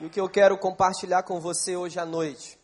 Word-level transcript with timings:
E 0.00 0.06
o 0.06 0.10
que 0.10 0.18
eu 0.18 0.30
quero 0.30 0.56
compartilhar 0.56 1.24
com 1.24 1.38
você 1.38 1.76
hoje 1.76 1.98
à 1.98 2.06
noite, 2.06 2.58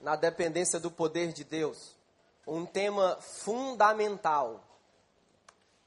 na 0.00 0.16
dependência 0.16 0.80
do 0.80 0.90
poder 0.90 1.32
de 1.32 1.44
Deus, 1.44 1.94
um 2.44 2.66
tema 2.66 3.16
fundamental 3.20 4.60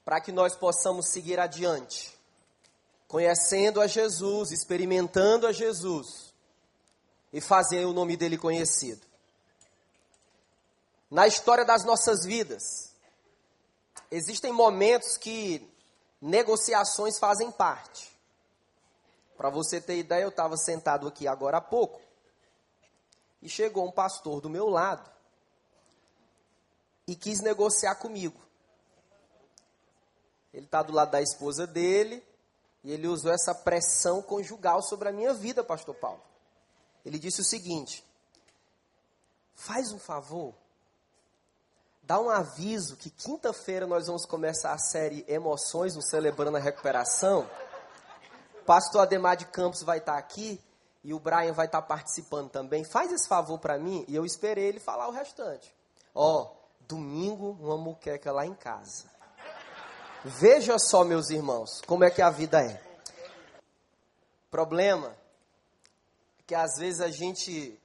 para 0.05 0.21
que 0.21 0.31
nós 0.31 0.55
possamos 0.55 1.09
seguir 1.09 1.41
adiante, 1.41 2.17
conhecendo 3.05 3.81
a 3.81 3.87
Jesus, 3.87 4.51
experimentando 4.51 5.45
a 5.45 5.51
Jesus 5.51 6.33
e 7.33 7.41
fazer 7.41 7.83
o 7.83 7.91
nome 7.91 8.15
dele 8.15 8.37
conhecido. 8.37 9.05
Na 11.11 11.27
história 11.27 11.65
das 11.65 11.83
nossas 11.83 12.23
vidas, 12.23 12.93
existem 14.09 14.53
momentos 14.53 15.17
que 15.17 15.69
negociações 16.21 17.19
fazem 17.19 17.51
parte. 17.51 18.17
Para 19.39 19.49
você 19.49 19.79
ter 19.79 19.97
ideia, 19.97 20.23
eu 20.23 20.27
estava 20.27 20.57
sentado 20.57 21.07
aqui 21.07 21.25
agora 21.25 21.59
há 21.59 21.61
pouco 21.61 22.01
e 23.41 23.47
chegou 23.47 23.87
um 23.87 23.91
pastor 23.91 24.41
do 24.41 24.49
meu 24.49 24.67
lado 24.67 25.09
e 27.07 27.15
quis 27.15 27.39
negociar 27.39 27.95
comigo. 27.95 28.37
Ele 30.53 30.65
está 30.65 30.83
do 30.83 30.91
lado 30.91 31.11
da 31.11 31.21
esposa 31.21 31.65
dele 31.65 32.21
e 32.83 32.91
ele 32.91 33.07
usou 33.07 33.31
essa 33.31 33.55
pressão 33.55 34.21
conjugal 34.21 34.81
sobre 34.81 35.07
a 35.07 35.13
minha 35.13 35.33
vida, 35.33 35.63
pastor 35.63 35.95
Paulo. 35.95 36.21
Ele 37.05 37.17
disse 37.17 37.39
o 37.39 37.45
seguinte: 37.45 38.05
faz 39.55 39.93
um 39.93 39.99
favor, 39.99 40.53
dá 42.03 42.19
um 42.19 42.29
aviso 42.29 42.97
que 42.97 43.09
quinta-feira 43.09 43.87
nós 43.87 44.07
vamos 44.07 44.25
começar 44.25 44.73
a 44.73 44.77
série 44.77 45.23
Emoções 45.29 45.95
no 45.95 46.01
Celebrando 46.01 46.57
a 46.57 46.59
Recuperação 46.59 47.49
pastor 48.69 49.01
Ademar 49.01 49.35
de 49.35 49.47
Campos 49.47 49.81
vai 49.81 49.97
estar 49.97 50.15
aqui 50.15 50.63
e 51.03 51.11
o 51.11 51.19
Brian 51.19 51.53
vai 51.53 51.65
estar 51.65 51.81
participando 51.81 52.51
também. 52.51 52.83
Faz 52.83 53.11
esse 53.11 53.27
favor 53.27 53.57
para 53.57 53.79
mim 53.79 54.05
e 54.07 54.15
eu 54.15 54.23
esperei 54.23 54.65
ele 54.65 54.79
falar 54.79 55.07
o 55.07 55.11
restante. 55.11 55.73
Ó, 56.13 56.51
domingo 56.81 57.57
uma 57.59 57.75
muqueca 57.75 58.31
lá 58.31 58.45
em 58.45 58.53
casa. 58.53 59.05
Veja 60.23 60.77
só, 60.77 61.03
meus 61.03 61.31
irmãos, 61.31 61.81
como 61.87 62.03
é 62.03 62.11
que 62.11 62.21
a 62.21 62.29
vida 62.29 62.61
é. 62.61 62.79
Problema 64.51 65.17
é 66.37 66.43
que 66.45 66.53
às 66.53 66.77
vezes 66.77 67.01
a 67.01 67.09
gente 67.09 67.75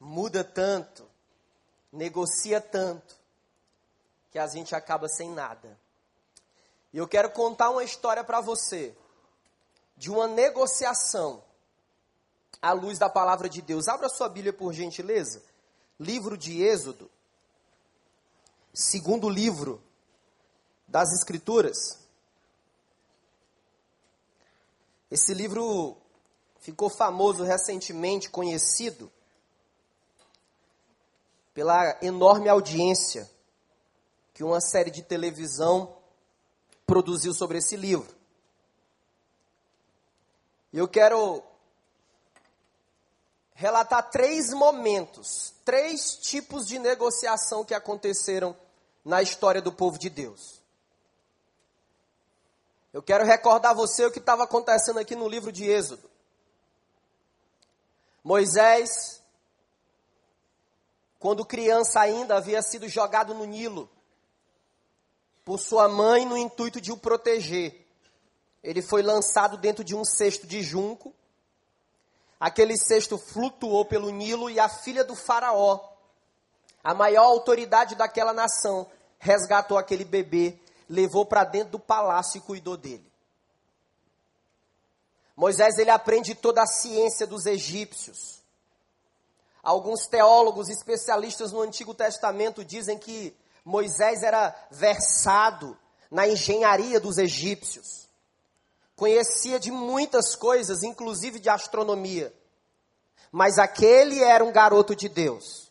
muda 0.00 0.42
tanto, 0.42 1.08
negocia 1.92 2.60
tanto, 2.60 3.14
que 4.32 4.38
a 4.40 4.48
gente 4.48 4.74
acaba 4.74 5.06
sem 5.06 5.30
nada. 5.30 5.78
E 6.92 6.98
eu 6.98 7.06
quero 7.06 7.30
contar 7.30 7.70
uma 7.70 7.84
história 7.84 8.24
para 8.24 8.40
você 8.40 8.96
de 9.98 10.10
uma 10.10 10.28
negociação 10.28 11.42
à 12.62 12.72
luz 12.72 12.98
da 12.98 13.10
palavra 13.10 13.48
de 13.48 13.60
Deus. 13.60 13.88
Abra 13.88 14.08
sua 14.08 14.28
Bíblia, 14.28 14.52
por 14.52 14.72
gentileza. 14.72 15.42
Livro 15.98 16.38
de 16.38 16.62
Êxodo, 16.62 17.10
segundo 18.72 19.28
livro 19.28 19.82
das 20.86 21.12
Escrituras. 21.12 21.98
Esse 25.10 25.34
livro 25.34 25.96
ficou 26.60 26.88
famoso 26.88 27.42
recentemente, 27.42 28.30
conhecido 28.30 29.10
pela 31.52 31.98
enorme 32.00 32.48
audiência 32.48 33.28
que 34.32 34.44
uma 34.44 34.60
série 34.60 34.92
de 34.92 35.02
televisão 35.02 35.96
produziu 36.86 37.34
sobre 37.34 37.58
esse 37.58 37.76
livro. 37.76 38.17
Eu 40.72 40.86
quero 40.86 41.42
relatar 43.54 44.10
três 44.10 44.52
momentos, 44.52 45.54
três 45.64 46.16
tipos 46.16 46.66
de 46.66 46.78
negociação 46.78 47.64
que 47.64 47.74
aconteceram 47.74 48.56
na 49.04 49.22
história 49.22 49.60
do 49.62 49.72
povo 49.72 49.98
de 49.98 50.10
Deus. 50.10 50.62
Eu 52.92 53.02
quero 53.02 53.24
recordar 53.24 53.74
você 53.74 54.04
o 54.04 54.12
que 54.12 54.18
estava 54.18 54.44
acontecendo 54.44 54.98
aqui 54.98 55.16
no 55.16 55.28
livro 55.28 55.50
de 55.50 55.64
Êxodo. 55.64 56.08
Moisés, 58.22 59.22
quando 61.18 61.44
criança 61.44 62.00
ainda, 62.00 62.36
havia 62.36 62.60
sido 62.62 62.88
jogado 62.88 63.34
no 63.34 63.44
Nilo 63.44 63.90
por 65.44 65.58
sua 65.58 65.88
mãe 65.88 66.26
no 66.26 66.36
intuito 66.36 66.78
de 66.78 66.92
o 66.92 66.96
proteger. 66.96 67.87
Ele 68.62 68.82
foi 68.82 69.02
lançado 69.02 69.56
dentro 69.56 69.84
de 69.84 69.94
um 69.94 70.04
cesto 70.04 70.46
de 70.46 70.62
junco. 70.62 71.14
Aquele 72.40 72.76
cesto 72.76 73.18
flutuou 73.18 73.84
pelo 73.84 74.10
Nilo 74.10 74.50
e 74.50 74.58
a 74.60 74.68
filha 74.68 75.04
do 75.04 75.14
Faraó, 75.14 75.80
a 76.82 76.94
maior 76.94 77.24
autoridade 77.24 77.94
daquela 77.94 78.32
nação, 78.32 78.86
resgatou 79.18 79.76
aquele 79.76 80.04
bebê, 80.04 80.58
levou 80.88 81.26
para 81.26 81.44
dentro 81.44 81.72
do 81.72 81.78
palácio 81.78 82.38
e 82.38 82.40
cuidou 82.40 82.76
dele. 82.76 83.06
Moisés 85.36 85.78
ele 85.78 85.90
aprende 85.90 86.34
toda 86.34 86.62
a 86.62 86.66
ciência 86.66 87.26
dos 87.26 87.46
egípcios. 87.46 88.42
Alguns 89.62 90.06
teólogos 90.06 90.68
especialistas 90.68 91.52
no 91.52 91.60
Antigo 91.60 91.94
Testamento 91.94 92.64
dizem 92.64 92.98
que 92.98 93.36
Moisés 93.64 94.22
era 94.22 94.54
versado 94.70 95.76
na 96.10 96.26
engenharia 96.26 96.98
dos 96.98 97.18
egípcios 97.18 98.07
conhecia 98.98 99.60
de 99.60 99.70
muitas 99.70 100.34
coisas, 100.34 100.82
inclusive 100.82 101.38
de 101.38 101.48
astronomia. 101.48 102.34
Mas 103.30 103.56
aquele 103.56 104.24
era 104.24 104.44
um 104.44 104.50
garoto 104.50 104.96
de 104.96 105.08
Deus. 105.08 105.70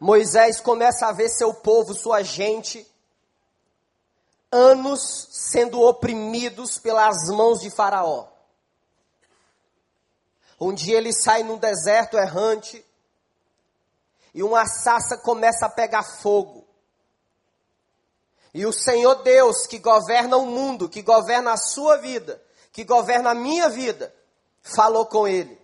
Moisés 0.00 0.60
começa 0.60 1.06
a 1.06 1.12
ver 1.12 1.28
seu 1.28 1.52
povo, 1.52 1.92
sua 1.92 2.22
gente, 2.22 2.90
anos 4.50 5.28
sendo 5.30 5.78
oprimidos 5.82 6.78
pelas 6.78 7.28
mãos 7.28 7.60
de 7.60 7.68
Faraó. 7.68 8.26
Um 10.58 10.72
dia 10.72 10.96
ele 10.96 11.12
sai 11.12 11.42
num 11.42 11.58
deserto 11.58 12.16
errante 12.16 12.82
e 14.32 14.42
uma 14.42 14.64
sassa 14.66 15.18
começa 15.18 15.66
a 15.66 15.70
pegar 15.70 16.02
fogo. 16.02 16.63
E 18.54 18.64
o 18.64 18.72
Senhor 18.72 19.16
Deus, 19.16 19.66
que 19.66 19.80
governa 19.80 20.36
o 20.36 20.46
mundo, 20.46 20.88
que 20.88 21.02
governa 21.02 21.52
a 21.52 21.56
sua 21.56 21.96
vida, 21.96 22.40
que 22.72 22.84
governa 22.84 23.30
a 23.30 23.34
minha 23.34 23.68
vida, 23.68 24.14
falou 24.62 25.06
com 25.06 25.26
ele. 25.26 25.60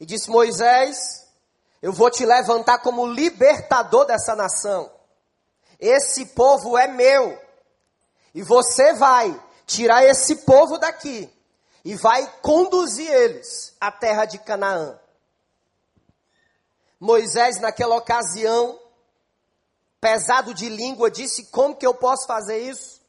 E 0.00 0.04
disse: 0.04 0.28
Moisés, 0.28 0.98
eu 1.80 1.92
vou 1.92 2.10
te 2.10 2.26
levantar 2.26 2.78
como 2.78 3.06
libertador 3.06 4.04
dessa 4.04 4.34
nação. 4.34 4.90
Esse 5.78 6.26
povo 6.26 6.76
é 6.76 6.88
meu. 6.88 7.40
E 8.34 8.42
você 8.42 8.92
vai 8.94 9.40
tirar 9.64 10.04
esse 10.04 10.36
povo 10.44 10.76
daqui 10.76 11.32
e 11.84 11.94
vai 11.94 12.26
conduzir 12.42 13.08
eles 13.08 13.76
à 13.80 13.92
terra 13.92 14.24
de 14.24 14.38
Canaã. 14.38 14.98
Moisés, 16.98 17.60
naquela 17.60 17.96
ocasião, 17.96 18.78
pesado 20.00 20.54
de 20.54 20.68
língua, 20.68 21.10
disse: 21.10 21.46
Como 21.46 21.76
que 21.76 21.86
eu 21.86 21.94
posso 21.94 22.26
fazer 22.26 22.58
isso? 22.58 23.00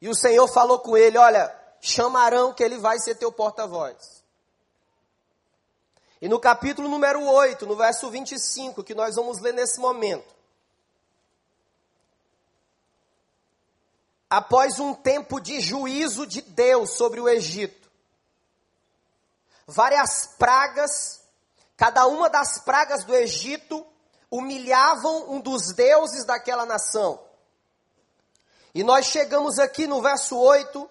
E 0.00 0.08
o 0.08 0.14
Senhor 0.14 0.48
falou 0.48 0.78
com 0.78 0.96
ele: 0.96 1.18
Olha, 1.18 1.54
chamarão 1.80 2.52
que 2.52 2.62
ele 2.62 2.78
vai 2.78 2.98
ser 2.98 3.14
teu 3.16 3.32
porta-voz. 3.32 4.20
E 6.20 6.28
no 6.28 6.38
capítulo 6.38 6.88
número 6.88 7.24
8, 7.24 7.66
no 7.66 7.74
verso 7.74 8.10
25, 8.10 8.84
que 8.84 8.94
nós 8.94 9.16
vamos 9.16 9.40
ler 9.40 9.54
nesse 9.54 9.80
momento. 9.80 10.34
Após 14.28 14.78
um 14.78 14.94
tempo 14.94 15.40
de 15.40 15.60
juízo 15.60 16.26
de 16.26 16.42
Deus 16.42 16.90
sobre 16.90 17.20
o 17.20 17.28
Egito, 17.28 17.90
várias 19.66 20.26
pragas, 20.38 21.20
cada 21.76 22.06
uma 22.06 22.28
das 22.28 22.60
pragas 22.62 23.02
do 23.02 23.14
Egito 23.14 23.84
humilhavam 24.30 25.32
um 25.32 25.40
dos 25.40 25.74
deuses 25.74 26.24
daquela 26.24 26.64
nação. 26.64 27.20
E 28.74 28.84
nós 28.84 29.06
chegamos 29.06 29.58
aqui 29.58 29.86
no 29.86 30.00
verso 30.00 30.38
8, 30.38 30.88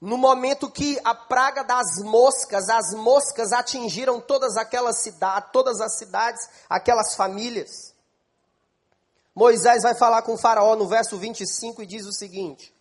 no 0.00 0.18
momento 0.18 0.70
que 0.70 1.00
a 1.04 1.14
praga 1.14 1.62
das 1.62 1.98
moscas, 2.02 2.68
as 2.68 2.92
moscas 2.94 3.52
atingiram 3.52 4.20
todas 4.20 4.56
aquelas 4.56 5.02
cidades, 5.02 5.50
todas 5.52 5.80
as 5.80 5.96
cidades, 5.96 6.48
aquelas 6.68 7.14
famílias. 7.14 7.94
Moisés 9.34 9.82
vai 9.82 9.94
falar 9.94 10.22
com 10.22 10.36
faraó 10.36 10.76
no 10.76 10.86
verso 10.86 11.16
25 11.16 11.82
e 11.82 11.86
diz 11.86 12.06
o 12.06 12.12
seguinte: 12.12 12.74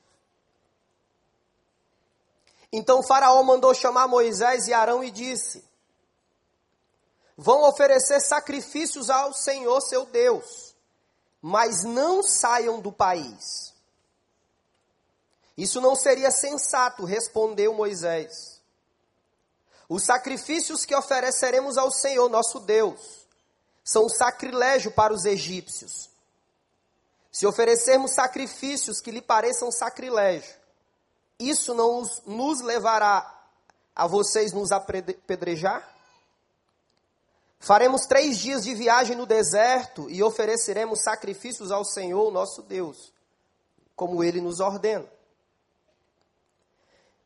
Então 2.72 3.04
faraó 3.04 3.42
mandou 3.44 3.74
chamar 3.74 4.07
Moisés 4.07 4.68
e 4.68 4.74
Arão 4.74 5.01
e 5.04 5.12
disse: 5.12 5.63
vão 7.41 7.63
oferecer 7.63 8.19
sacrifícios 8.19 9.09
ao 9.09 9.33
Senhor 9.33 9.80
seu 9.80 10.06
Deus, 10.06 10.75
mas 11.41 11.86
não 11.86 12.21
saiam 12.21 12.81
do 12.81 12.91
país. 12.91 13.74
Isso 15.57 15.80
não 15.80 15.95
seria 15.95 16.31
sensato, 16.31 17.06
respondeu 17.06 17.74
Moisés. 17.74 18.59
Os 19.88 20.03
sacrifícios 20.03 20.83
que 20.83 20.94
ofereceremos 20.94 21.77
ao 21.77 21.89
Senhor 21.91 22.30
nosso 22.30 22.59
Deus 22.59 23.25
são 23.86 24.09
sacrilégio 24.09 24.91
para 24.91 25.13
os 25.13 25.24
egípcios. 25.24 26.09
Se 27.31 27.47
oferecermos 27.47 28.12
sacrifícios 28.12 29.00
que 29.00 29.12
lhe 29.12 29.21
pareçam 29.21 29.71
sacrilégio, 29.71 30.53
isso 31.39 31.74
não 31.74 32.03
nos 32.25 32.59
levará 32.59 33.33
a 33.95 34.07
vocês 34.07 34.51
nos 34.51 34.74
apedrejar? 34.74 35.99
Faremos 37.60 38.06
três 38.06 38.40
dias 38.40 38.64
de 38.64 38.74
viagem 38.74 39.16
no 39.16 39.26
deserto 39.26 40.10
e 40.10 40.24
ofereceremos 40.24 41.02
sacrifícios 41.04 41.72
ao 41.72 41.84
Senhor, 41.84 42.32
nosso 42.32 42.62
Deus, 42.62 43.14
como 43.96 44.24
ele 44.24 44.40
nos 44.40 44.62
ordena. 44.62 45.06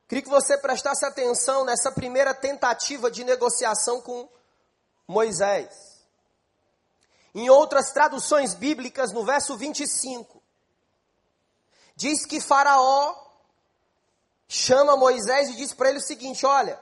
Queria 0.07 0.23
que 0.23 0.29
você 0.29 0.57
prestasse 0.57 1.05
atenção 1.05 1.63
nessa 1.63 1.91
primeira 1.91 2.33
tentativa 2.33 3.09
de 3.09 3.23
negociação 3.23 4.01
com 4.01 4.27
Moisés. 5.07 6.03
Em 7.33 7.49
outras 7.49 7.91
traduções 7.91 8.53
bíblicas, 8.53 9.11
no 9.11 9.23
verso 9.23 9.55
25, 9.55 10.41
diz 11.95 12.25
que 12.25 12.41
Faraó 12.41 13.15
chama 14.47 14.95
Moisés 14.97 15.49
e 15.49 15.55
diz 15.55 15.73
para 15.73 15.89
ele 15.89 15.99
o 15.99 16.03
seguinte: 16.03 16.45
Olha, 16.45 16.79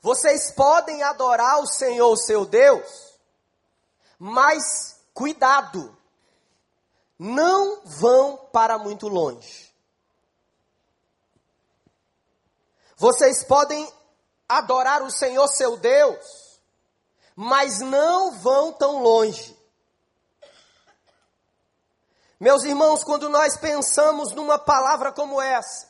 vocês 0.00 0.50
podem 0.52 1.02
adorar 1.02 1.60
o 1.60 1.66
Senhor, 1.66 2.16
seu 2.16 2.44
Deus, 2.44 3.18
mas 4.18 5.00
cuidado, 5.12 5.96
não 7.18 7.82
vão 7.84 8.36
para 8.52 8.78
muito 8.78 9.08
longe. 9.08 9.68
Vocês 12.96 13.44
podem 13.44 13.92
adorar 14.48 15.02
o 15.02 15.10
Senhor, 15.10 15.46
seu 15.48 15.76
Deus, 15.76 16.60
mas 17.34 17.80
não 17.80 18.32
vão 18.38 18.72
tão 18.72 19.02
longe. 19.02 19.56
Meus 22.40 22.62
irmãos, 22.62 23.02
quando 23.02 23.28
nós 23.28 23.56
pensamos 23.56 24.32
numa 24.32 24.58
palavra 24.58 25.12
como 25.12 25.40
essa, 25.40 25.88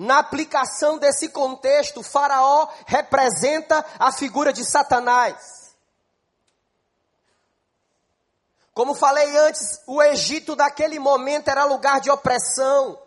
na 0.00 0.18
aplicação 0.18 0.96
desse 0.96 1.28
contexto, 1.28 2.02
Faraó 2.02 2.72
representa 2.86 3.84
a 3.98 4.10
figura 4.10 4.50
de 4.50 4.64
Satanás. 4.64 5.76
Como 8.72 8.94
falei 8.94 9.36
antes, 9.36 9.78
o 9.86 10.02
Egito 10.02 10.56
daquele 10.56 10.98
momento 10.98 11.48
era 11.48 11.64
lugar 11.64 12.00
de 12.00 12.10
opressão, 12.10 12.98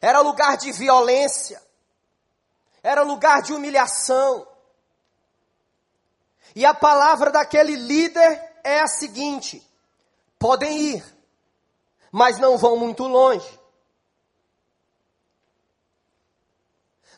era 0.00 0.18
lugar 0.18 0.56
de 0.56 0.72
violência, 0.72 1.62
era 2.82 3.02
lugar 3.02 3.40
de 3.40 3.52
humilhação. 3.52 4.48
E 6.56 6.66
a 6.66 6.74
palavra 6.74 7.30
daquele 7.30 7.76
líder 7.76 8.52
é 8.64 8.80
a 8.80 8.88
seguinte: 8.88 9.64
podem 10.40 10.76
ir, 10.76 11.16
mas 12.10 12.36
não 12.36 12.58
vão 12.58 12.76
muito 12.76 13.04
longe. 13.04 13.65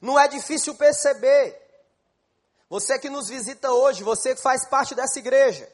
Não 0.01 0.19
é 0.19 0.29
difícil 0.29 0.75
perceber. 0.75 1.57
Você 2.69 2.99
que 2.99 3.09
nos 3.09 3.29
visita 3.29 3.73
hoje, 3.73 4.05
você 4.05 4.35
que 4.35 4.43
faz 4.43 4.67
parte 4.69 4.95
dessa 4.95 5.19
igreja. 5.19 5.71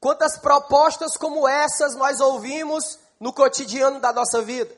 Quantas 0.00 0.38
propostas 0.38 1.16
como 1.16 1.48
essas 1.48 1.94
nós 1.94 2.20
ouvimos 2.20 2.98
no 3.18 3.32
cotidiano 3.32 4.00
da 4.00 4.12
nossa 4.12 4.40
vida? 4.42 4.74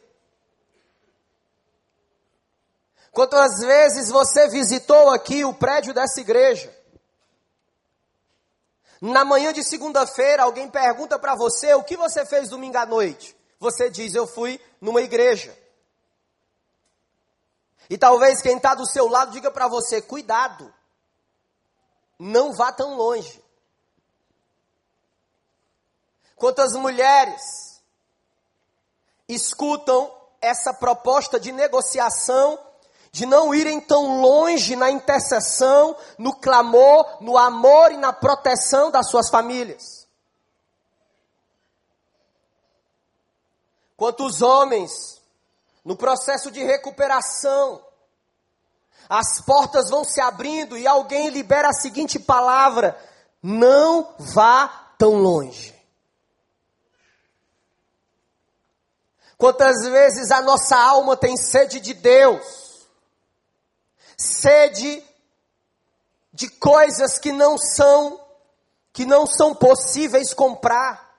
Quantas 3.12 3.58
vezes 3.60 4.08
você 4.08 4.48
visitou 4.48 5.10
aqui 5.10 5.44
o 5.44 5.52
prédio 5.52 5.92
dessa 5.92 6.20
igreja? 6.20 6.74
Na 9.00 9.24
manhã 9.24 9.52
de 9.52 9.64
segunda-feira, 9.64 10.42
alguém 10.42 10.70
pergunta 10.70 11.18
para 11.18 11.34
você 11.34 11.74
o 11.74 11.82
que 11.82 11.96
você 11.96 12.24
fez 12.24 12.48
domingo 12.48 12.78
à 12.78 12.86
noite. 12.86 13.36
Você 13.58 13.90
diz: 13.90 14.14
Eu 14.14 14.26
fui 14.26 14.60
numa 14.80 15.02
igreja. 15.02 15.56
E 17.90 17.98
talvez 17.98 18.40
quem 18.40 18.56
está 18.56 18.72
do 18.76 18.86
seu 18.86 19.08
lado 19.08 19.32
diga 19.32 19.50
para 19.50 19.66
você: 19.66 20.00
cuidado, 20.00 20.72
não 22.16 22.52
vá 22.52 22.70
tão 22.70 22.94
longe. 22.94 23.42
Quantas 26.36 26.72
mulheres 26.72 27.82
escutam 29.28 30.10
essa 30.40 30.72
proposta 30.72 31.38
de 31.38 31.50
negociação, 31.50 32.58
de 33.10 33.26
não 33.26 33.52
irem 33.52 33.80
tão 33.80 34.20
longe 34.22 34.76
na 34.76 34.88
intercessão, 34.88 35.96
no 36.16 36.34
clamor, 36.34 37.20
no 37.20 37.36
amor 37.36 37.90
e 37.90 37.96
na 37.96 38.12
proteção 38.12 38.92
das 38.92 39.10
suas 39.10 39.28
famílias? 39.28 40.08
Quantos 43.96 44.40
homens 44.40 45.19
no 45.90 45.96
processo 45.96 46.52
de 46.52 46.62
recuperação, 46.62 47.84
as 49.08 49.40
portas 49.40 49.90
vão 49.90 50.04
se 50.04 50.20
abrindo 50.20 50.78
e 50.78 50.86
alguém 50.86 51.30
libera 51.30 51.70
a 51.70 51.72
seguinte 51.72 52.16
palavra: 52.16 52.96
não 53.42 54.14
vá 54.16 54.68
tão 54.96 55.14
longe. 55.16 55.74
Quantas 59.36 59.82
vezes 59.82 60.30
a 60.30 60.40
nossa 60.40 60.76
alma 60.76 61.16
tem 61.16 61.36
sede 61.36 61.80
de 61.80 61.92
Deus, 61.92 62.86
sede 64.16 65.02
de 66.32 66.48
coisas 66.50 67.18
que 67.18 67.32
não 67.32 67.58
são 67.58 68.24
que 68.92 69.04
não 69.04 69.26
são 69.26 69.56
possíveis 69.56 70.32
comprar. 70.32 71.09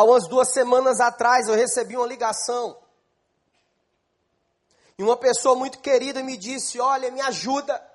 Há 0.00 0.02
umas 0.02 0.26
duas 0.26 0.48
semanas 0.48 0.98
atrás 0.98 1.46
eu 1.46 1.54
recebi 1.54 1.94
uma 1.94 2.06
ligação. 2.06 2.74
E 4.96 5.02
uma 5.02 5.14
pessoa 5.14 5.54
muito 5.54 5.78
querida 5.78 6.22
me 6.22 6.38
disse: 6.38 6.80
Olha, 6.80 7.10
me 7.10 7.20
ajuda. 7.20 7.86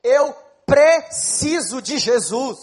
Eu 0.00 0.32
preciso 0.64 1.82
de 1.82 1.98
Jesus. 1.98 2.56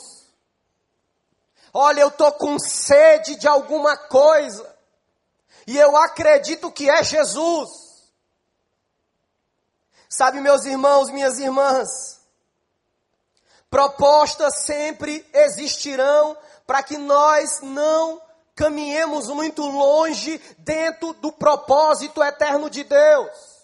Olha, 1.73 1.99
eu 1.99 2.07
estou 2.07 2.31
com 2.31 2.57
sede 2.57 3.35
de 3.35 3.45
alguma 3.45 3.97
coisa. 3.97 4.73
E 5.67 5.77
eu 5.77 5.97
acredito 5.97 6.71
que 6.71 6.89
é 6.89 7.03
Jesus. 7.03 7.69
Sabe, 10.07 10.39
meus 10.39 10.63
irmãos, 10.63 11.09
minhas 11.09 11.39
irmãs, 11.39 12.21
propostas 13.69 14.63
sempre 14.63 15.29
existirão 15.33 16.37
para 16.65 16.83
que 16.83 16.97
nós 16.97 17.61
não 17.61 18.21
caminhemos 18.55 19.27
muito 19.27 19.61
longe 19.63 20.41
dentro 20.59 21.13
do 21.13 21.31
propósito 21.31 22.23
eterno 22.23 22.69
de 22.69 22.83
Deus. 22.83 23.55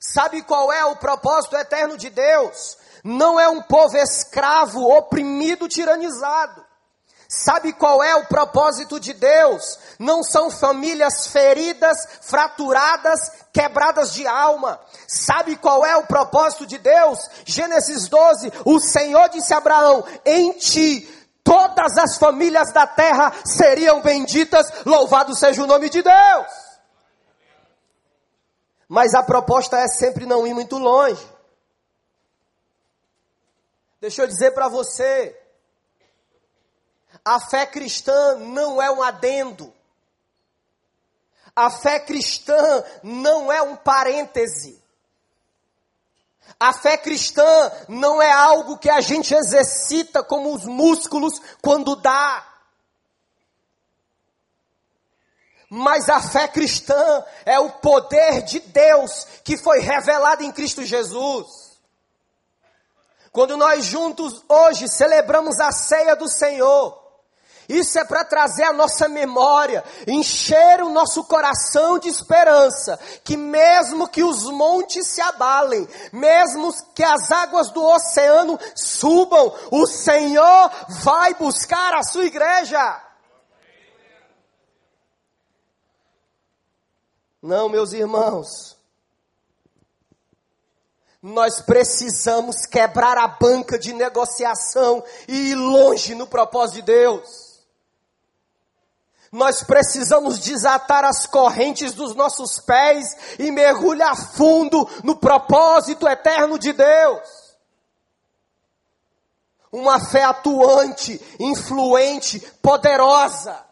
Sabe 0.00 0.42
qual 0.42 0.72
é 0.72 0.84
o 0.86 0.96
propósito 0.96 1.56
eterno 1.56 1.96
de 1.96 2.08
Deus? 2.08 2.78
Não 3.04 3.38
é 3.38 3.48
um 3.48 3.62
povo 3.62 3.96
escravo, 3.96 4.82
oprimido, 4.82 5.68
tiranizado. 5.68 6.66
Sabe 7.30 7.74
qual 7.74 8.02
é 8.02 8.16
o 8.16 8.24
propósito 8.24 8.98
de 8.98 9.12
Deus? 9.12 9.78
Não 9.98 10.22
são 10.22 10.50
famílias 10.50 11.26
feridas, 11.26 12.08
fraturadas, 12.22 13.30
quebradas 13.52 14.14
de 14.14 14.26
alma. 14.26 14.80
Sabe 15.06 15.56
qual 15.56 15.84
é 15.84 15.94
o 15.94 16.06
propósito 16.06 16.64
de 16.64 16.78
Deus? 16.78 17.18
Gênesis 17.44 18.08
12: 18.08 18.50
O 18.64 18.80
Senhor 18.80 19.28
disse 19.28 19.52
a 19.52 19.58
Abraão: 19.58 20.02
Em 20.24 20.52
ti 20.52 21.17
todas 21.48 21.96
as 21.96 22.18
famílias 22.18 22.70
da 22.74 22.86
terra 22.86 23.32
seriam 23.42 24.02
benditas, 24.02 24.66
louvado 24.84 25.34
seja 25.34 25.64
o 25.64 25.66
nome 25.66 25.88
de 25.88 26.02
Deus. 26.02 26.46
Mas 28.86 29.14
a 29.14 29.22
proposta 29.22 29.78
é 29.78 29.88
sempre 29.88 30.26
não 30.26 30.46
ir 30.46 30.52
muito 30.52 30.76
longe. 30.76 31.26
Deixa 33.98 34.22
eu 34.22 34.26
dizer 34.26 34.52
para 34.52 34.68
você, 34.68 35.34
a 37.24 37.40
fé 37.40 37.64
cristã 37.64 38.36
não 38.36 38.80
é 38.80 38.90
um 38.90 39.02
adendo. 39.02 39.72
A 41.56 41.70
fé 41.70 41.98
cristã 41.98 42.84
não 43.02 43.50
é 43.50 43.62
um 43.62 43.74
parêntese. 43.74 44.77
A 46.58 46.72
fé 46.72 46.96
cristã 46.96 47.72
não 47.88 48.20
é 48.20 48.30
algo 48.30 48.78
que 48.78 48.90
a 48.90 49.00
gente 49.00 49.34
exercita 49.34 50.22
como 50.22 50.54
os 50.54 50.64
músculos 50.64 51.40
quando 51.62 51.96
dá. 51.96 52.44
Mas 55.70 56.08
a 56.08 56.20
fé 56.20 56.48
cristã 56.48 57.24
é 57.44 57.58
o 57.58 57.70
poder 57.70 58.42
de 58.42 58.58
Deus 58.60 59.26
que 59.44 59.56
foi 59.56 59.80
revelado 59.80 60.42
em 60.42 60.50
Cristo 60.50 60.84
Jesus. 60.84 61.68
Quando 63.30 63.56
nós 63.56 63.84
juntos 63.84 64.42
hoje 64.48 64.88
celebramos 64.88 65.60
a 65.60 65.70
ceia 65.70 66.16
do 66.16 66.28
Senhor, 66.28 67.07
Isso 67.68 67.98
é 67.98 68.04
para 68.04 68.24
trazer 68.24 68.64
a 68.64 68.72
nossa 68.72 69.08
memória, 69.08 69.84
encher 70.06 70.82
o 70.82 70.88
nosso 70.88 71.22
coração 71.24 71.98
de 71.98 72.08
esperança, 72.08 72.98
que 73.22 73.36
mesmo 73.36 74.08
que 74.08 74.24
os 74.24 74.44
montes 74.44 75.06
se 75.08 75.20
abalem, 75.20 75.86
mesmo 76.10 76.72
que 76.94 77.04
as 77.04 77.30
águas 77.30 77.70
do 77.70 77.84
oceano 77.84 78.58
subam, 78.74 79.54
o 79.70 79.86
Senhor 79.86 80.70
vai 81.02 81.34
buscar 81.34 81.92
a 81.92 82.02
sua 82.02 82.24
igreja. 82.24 83.02
Não, 87.42 87.68
meus 87.68 87.92
irmãos, 87.92 88.78
nós 91.22 91.60
precisamos 91.60 92.64
quebrar 92.64 93.18
a 93.18 93.28
banca 93.28 93.78
de 93.78 93.92
negociação 93.92 95.04
e 95.26 95.50
ir 95.50 95.54
longe 95.54 96.14
no 96.14 96.26
propósito 96.26 96.76
de 96.76 96.82
Deus. 96.82 97.47
Nós 99.30 99.62
precisamos 99.62 100.38
desatar 100.38 101.04
as 101.04 101.26
correntes 101.26 101.92
dos 101.92 102.14
nossos 102.14 102.58
pés 102.60 103.16
e 103.38 103.50
mergulhar 103.50 104.16
fundo 104.16 104.88
no 105.04 105.16
propósito 105.16 106.08
eterno 106.08 106.58
de 106.58 106.72
Deus. 106.72 107.28
Uma 109.70 110.00
fé 110.00 110.24
atuante, 110.24 111.20
influente, 111.38 112.40
poderosa. 112.62 113.64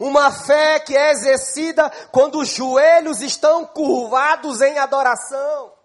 Uma 0.00 0.30
fé 0.32 0.80
que 0.80 0.96
é 0.96 1.10
exercida 1.12 1.90
quando 2.10 2.38
os 2.40 2.48
joelhos 2.48 3.20
estão 3.20 3.64
curvados 3.64 4.60
em 4.60 4.78
adoração 4.78 5.78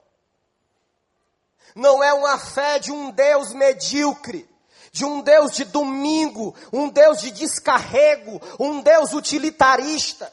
não 1.75 2.03
é 2.03 2.13
uma 2.13 2.37
fé 2.37 2.79
de 2.79 2.91
um 2.91 3.09
Deus 3.11 3.53
medíocre, 3.53 4.47
de 4.93 5.03
um 5.03 5.21
Deus 5.21 5.53
de 5.53 5.65
domingo, 5.65 6.55
um 6.71 6.87
Deus 6.87 7.19
de 7.19 7.31
descarrego, 7.31 8.39
um 8.59 8.79
Deus 8.79 9.11
utilitarista. 9.11 10.31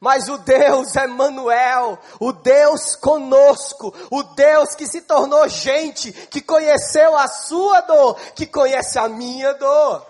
Mas 0.00 0.26
o 0.28 0.38
Deus 0.38 0.96
Emmanuel, 0.96 1.98
o 2.18 2.32
Deus 2.32 2.96
conosco, 2.96 3.94
o 4.10 4.22
Deus 4.22 4.74
que 4.74 4.86
se 4.86 5.02
tornou 5.02 5.46
gente, 5.48 6.12
que 6.12 6.40
conheceu 6.40 7.16
a 7.16 7.28
sua 7.28 7.82
dor, 7.82 8.18
que 8.34 8.46
conhece 8.46 8.98
a 8.98 9.06
minha 9.06 9.52
dor. 9.52 10.04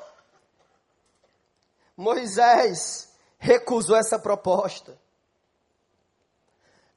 Moisés 1.97 3.09
recusou 3.39 3.97
essa 3.97 4.19
proposta. 4.19 4.97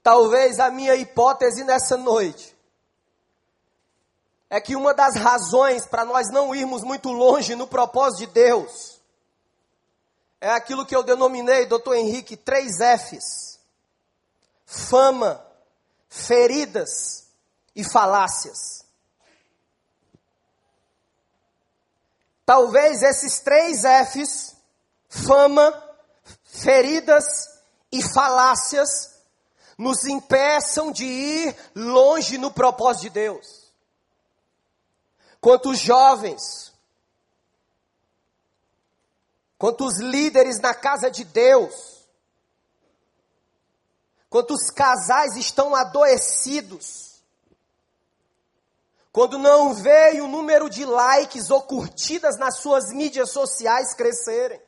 Talvez 0.03 0.59
a 0.59 0.69
minha 0.69 0.95
hipótese 0.95 1.63
nessa 1.63 1.97
noite 1.97 2.56
é 4.49 4.61
que 4.61 4.75
uma 4.75 4.93
das 4.93 5.15
razões 5.15 5.85
para 5.85 6.05
nós 6.05 6.31
não 6.31 6.55
irmos 6.55 6.83
muito 6.83 7.11
longe 7.11 7.55
no 7.55 7.67
propósito 7.67 8.19
de 8.19 8.27
Deus 8.27 8.97
é 10.39 10.51
aquilo 10.51 10.85
que 10.85 10.95
eu 10.95 11.03
denominei, 11.03 11.65
doutor 11.65 11.95
Henrique, 11.95 12.37
três 12.37 12.77
Fs: 12.77 13.59
fama, 14.65 15.43
feridas 16.07 17.27
e 17.75 17.83
falácias. 17.83 18.85
Talvez 22.45 23.01
esses 23.01 23.39
três 23.39 23.81
Fs, 23.81 24.55
fama, 25.09 25.73
feridas 26.45 27.25
e 27.91 28.01
falácias, 28.01 29.17
nos 29.77 30.05
impeçam 30.05 30.91
de 30.91 31.03
ir 31.03 31.55
longe 31.75 32.37
no 32.37 32.51
propósito 32.51 33.03
de 33.03 33.09
Deus 33.09 33.66
quanto 35.47 35.69
os 35.69 35.79
jovens, 35.79 36.73
quanto 39.57 39.85
os 39.85 39.97
líderes 39.97 40.59
na 40.59 40.73
casa 40.75 41.09
de 41.09 41.23
Deus, 41.23 42.05
quanto 44.29 44.53
os 44.53 44.69
casais 44.69 45.37
estão 45.37 45.73
adoecidos, 45.73 47.23
quando 49.09 49.37
não 49.37 49.73
veio 49.73 50.25
o 50.25 50.27
número 50.27 50.69
de 50.69 50.83
likes 50.83 51.49
ou 51.49 51.61
curtidas 51.61 52.37
nas 52.37 52.57
suas 52.57 52.91
mídias 52.91 53.31
sociais 53.31 53.93
crescerem. 53.93 54.61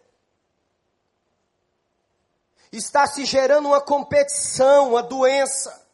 Está 2.71 3.05
se 3.05 3.25
gerando 3.25 3.67
uma 3.67 3.81
competição, 3.81 4.91
uma 4.91 5.03
doença 5.03 5.88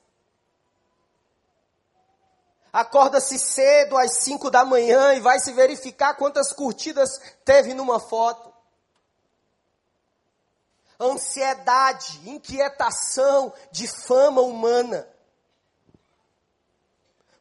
acorda-se 2.75 3.39
cedo 3.39 3.97
às 3.97 4.17
5 4.17 4.51
da 4.51 4.65
manhã 4.65 5.13
e 5.13 5.21
vai 5.21 5.39
se 5.39 5.53
verificar 5.53 6.13
quantas 6.15 6.51
curtidas 6.51 7.09
teve 7.45 7.73
numa 7.73 8.01
foto. 8.01 8.53
Ansiedade, 10.99 12.29
inquietação 12.29 13.53
de 13.71 13.87
fama 13.87 14.41
humana. 14.41 15.07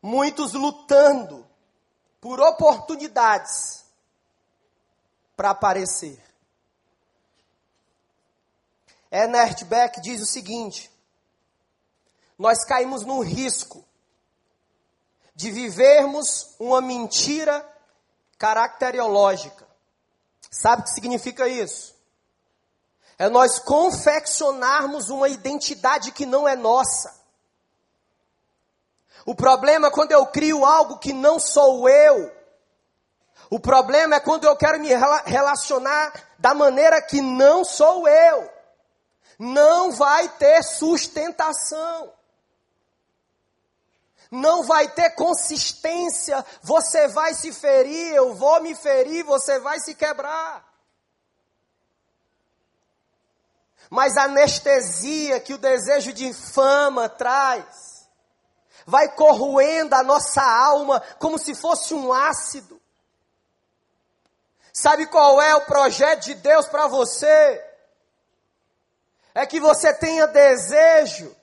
Muitos 0.00 0.52
lutando 0.52 1.44
por 2.20 2.40
oportunidades 2.40 3.84
para 5.36 5.50
aparecer. 5.50 6.22
Ernest 9.10 9.64
Beck 9.64 10.00
diz 10.00 10.22
o 10.22 10.26
seguinte: 10.26 10.88
nós 12.38 12.64
caímos 12.64 13.04
num 13.04 13.20
risco 13.20 13.84
de 15.34 15.50
vivermos 15.50 16.54
uma 16.58 16.80
mentira 16.80 17.66
caracteriológica. 18.38 19.66
Sabe 20.50 20.82
o 20.82 20.84
que 20.84 20.90
significa 20.90 21.48
isso? 21.48 21.94
É 23.18 23.28
nós 23.28 23.58
confeccionarmos 23.58 25.10
uma 25.10 25.28
identidade 25.28 26.12
que 26.12 26.26
não 26.26 26.48
é 26.48 26.54
nossa. 26.54 27.12
O 29.26 29.34
problema 29.34 29.88
é 29.88 29.90
quando 29.90 30.12
eu 30.12 30.26
crio 30.26 30.64
algo 30.64 30.98
que 30.98 31.12
não 31.12 31.38
sou 31.38 31.88
eu. 31.88 32.32
O 33.50 33.58
problema 33.58 34.16
é 34.16 34.20
quando 34.20 34.44
eu 34.44 34.56
quero 34.56 34.80
me 34.80 34.90
relacionar 35.24 36.12
da 36.38 36.54
maneira 36.54 37.00
que 37.00 37.20
não 37.20 37.64
sou 37.64 38.06
eu. 38.06 38.50
Não 39.38 39.92
vai 39.92 40.28
ter 40.28 40.62
sustentação 40.62 42.12
não 44.34 44.64
vai 44.64 44.88
ter 44.88 45.10
consistência, 45.10 46.44
você 46.62 47.08
vai 47.08 47.34
se 47.34 47.52
ferir, 47.52 48.14
eu 48.14 48.34
vou 48.34 48.60
me 48.60 48.74
ferir, 48.74 49.22
você 49.24 49.58
vai 49.60 49.78
se 49.78 49.94
quebrar. 49.94 50.64
Mas 53.88 54.16
a 54.16 54.24
anestesia 54.24 55.38
que 55.40 55.54
o 55.54 55.58
desejo 55.58 56.12
de 56.12 56.32
fama 56.32 57.08
traz, 57.08 58.08
vai 58.84 59.08
corroendo 59.14 59.94
a 59.94 60.02
nossa 60.02 60.42
alma 60.42 61.00
como 61.18 61.38
se 61.38 61.54
fosse 61.54 61.94
um 61.94 62.12
ácido. 62.12 62.80
Sabe 64.72 65.06
qual 65.06 65.40
é 65.40 65.54
o 65.54 65.64
projeto 65.64 66.24
de 66.24 66.34
Deus 66.34 66.66
para 66.66 66.88
você? 66.88 67.64
É 69.32 69.46
que 69.46 69.60
você 69.60 69.94
tenha 69.94 70.26
desejo 70.26 71.34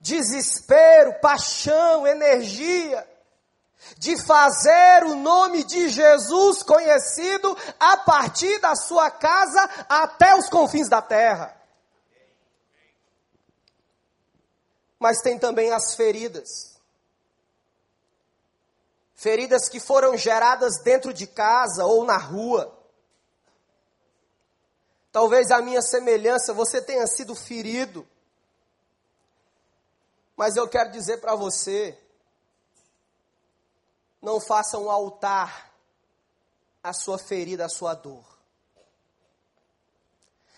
desespero, 0.00 1.20
paixão, 1.20 2.06
energia, 2.06 3.06
de 3.98 4.16
fazer 4.24 5.04
o 5.04 5.14
nome 5.16 5.62
de 5.64 5.88
Jesus 5.88 6.62
conhecido 6.62 7.56
a 7.78 7.98
partir 7.98 8.58
da 8.60 8.74
sua 8.74 9.10
casa 9.10 9.62
até 9.88 10.34
os 10.34 10.48
confins 10.48 10.88
da 10.88 11.02
terra. 11.02 11.56
Mas 14.98 15.20
tem 15.20 15.38
também 15.38 15.70
as 15.72 15.94
feridas. 15.94 16.78
Feridas 19.14 19.68
que 19.68 19.80
foram 19.80 20.16
geradas 20.16 20.82
dentro 20.82 21.12
de 21.12 21.26
casa 21.26 21.84
ou 21.84 22.04
na 22.04 22.16
rua. 22.16 22.78
Talvez 25.12 25.50
a 25.50 25.60
minha 25.60 25.82
semelhança, 25.82 26.54
você 26.54 26.80
tenha 26.80 27.06
sido 27.06 27.34
ferido 27.34 28.06
mas 30.40 30.56
eu 30.56 30.66
quero 30.66 30.90
dizer 30.90 31.18
para 31.18 31.34
você: 31.34 32.02
não 34.22 34.40
faça 34.40 34.78
um 34.78 34.90
altar 34.90 35.70
à 36.82 36.94
sua 36.94 37.18
ferida, 37.18 37.66
à 37.66 37.68
sua 37.68 37.92
dor. 37.92 38.24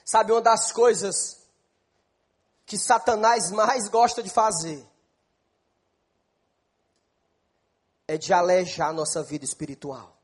Sabe 0.04 0.30
uma 0.30 0.40
das 0.40 0.70
coisas 0.70 1.44
que 2.64 2.78
Satanás 2.78 3.50
mais 3.50 3.88
gosta 3.88 4.22
de 4.22 4.30
fazer? 4.30 4.88
É 8.06 8.16
de 8.16 8.32
alejar 8.32 8.92
nossa 8.92 9.20
vida 9.20 9.44
espiritual. 9.44 10.16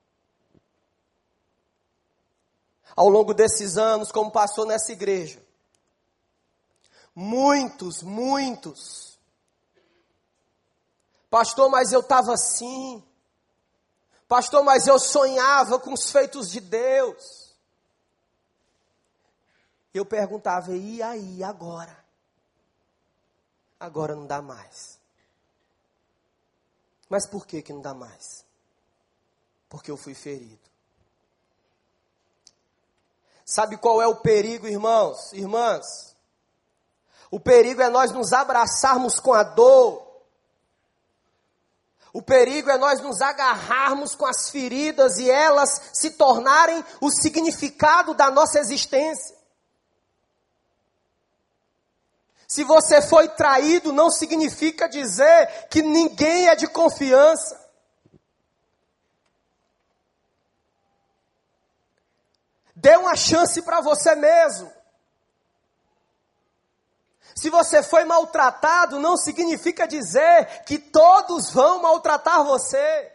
Ao 2.95 3.09
longo 3.09 3.35
desses 3.35 3.77
anos, 3.77 4.13
como 4.13 4.31
passou 4.31 4.65
nessa 4.65 4.93
igreja, 4.93 5.45
muitos, 7.13 8.05
muitos 8.05 9.08
Pastor, 11.31 11.69
mas 11.69 11.93
eu 11.93 12.01
estava 12.01 12.33
assim. 12.33 13.03
Pastor, 14.27 14.63
mas 14.63 14.87
eu 14.87 14.99
sonhava 14.99 15.79
com 15.79 15.93
os 15.93 16.11
feitos 16.11 16.51
de 16.51 16.61
Deus. 16.61 17.49
eu 19.95 20.05
perguntava, 20.05 20.73
e 20.77 21.03
aí, 21.03 21.43
agora? 21.43 22.05
Agora 23.81 24.15
não 24.15 24.27
dá 24.27 24.41
mais. 24.41 24.99
Mas 27.09 27.27
por 27.27 27.47
que 27.47 27.63
que 27.63 27.73
não 27.73 27.81
dá 27.81 27.95
mais? 27.95 28.45
Porque 29.69 29.91
eu 29.91 29.97
fui 29.97 30.15
ferido. 30.15 30.69
Sabe 33.45 33.79
qual 33.79 34.01
é 34.03 34.07
o 34.07 34.17
perigo, 34.17 34.67
irmãos, 34.67 35.33
irmãs? 35.33 36.15
O 37.31 37.41
perigo 37.41 37.81
é 37.81 37.89
nós 37.89 38.13
nos 38.13 38.33
abraçarmos 38.33 39.19
com 39.19 39.33
a 39.33 39.43
dor. 39.43 40.08
O 42.19 42.23
perigo 42.23 42.69
é 42.69 42.77
nós 42.77 43.01
nos 43.01 43.23
agarrarmos 43.23 44.17
com 44.17 44.27
as 44.27 44.51
feridas 44.51 45.19
e 45.19 45.31
elas 45.31 45.81
se 45.93 46.11
tornarem 46.11 46.85
o 47.01 47.13
significado 47.13 48.13
da 48.13 48.29
nossa 48.29 48.59
existência. 48.59 49.37
Se 52.49 52.65
você 52.65 53.01
foi 53.01 53.29
traído, 53.29 53.93
não 53.93 54.11
significa 54.11 54.89
dizer 54.89 55.69
que 55.71 55.81
ninguém 55.81 56.49
é 56.49 56.57
de 56.57 56.67
confiança. 56.67 57.57
Dê 62.75 62.97
uma 62.97 63.15
chance 63.15 63.63
para 63.63 63.81
você 63.81 64.17
mesmo. 64.17 64.73
Se 67.39 67.51
você 67.51 67.85
foi 67.85 68.05
maltratado, 68.05 68.99
não 68.99 69.17
significa 69.17 69.87
dizer 69.87 70.65
que 70.65 70.77
todos 70.77 71.51
vão 71.51 71.81
maltratar 71.81 72.45
você. 72.45 73.13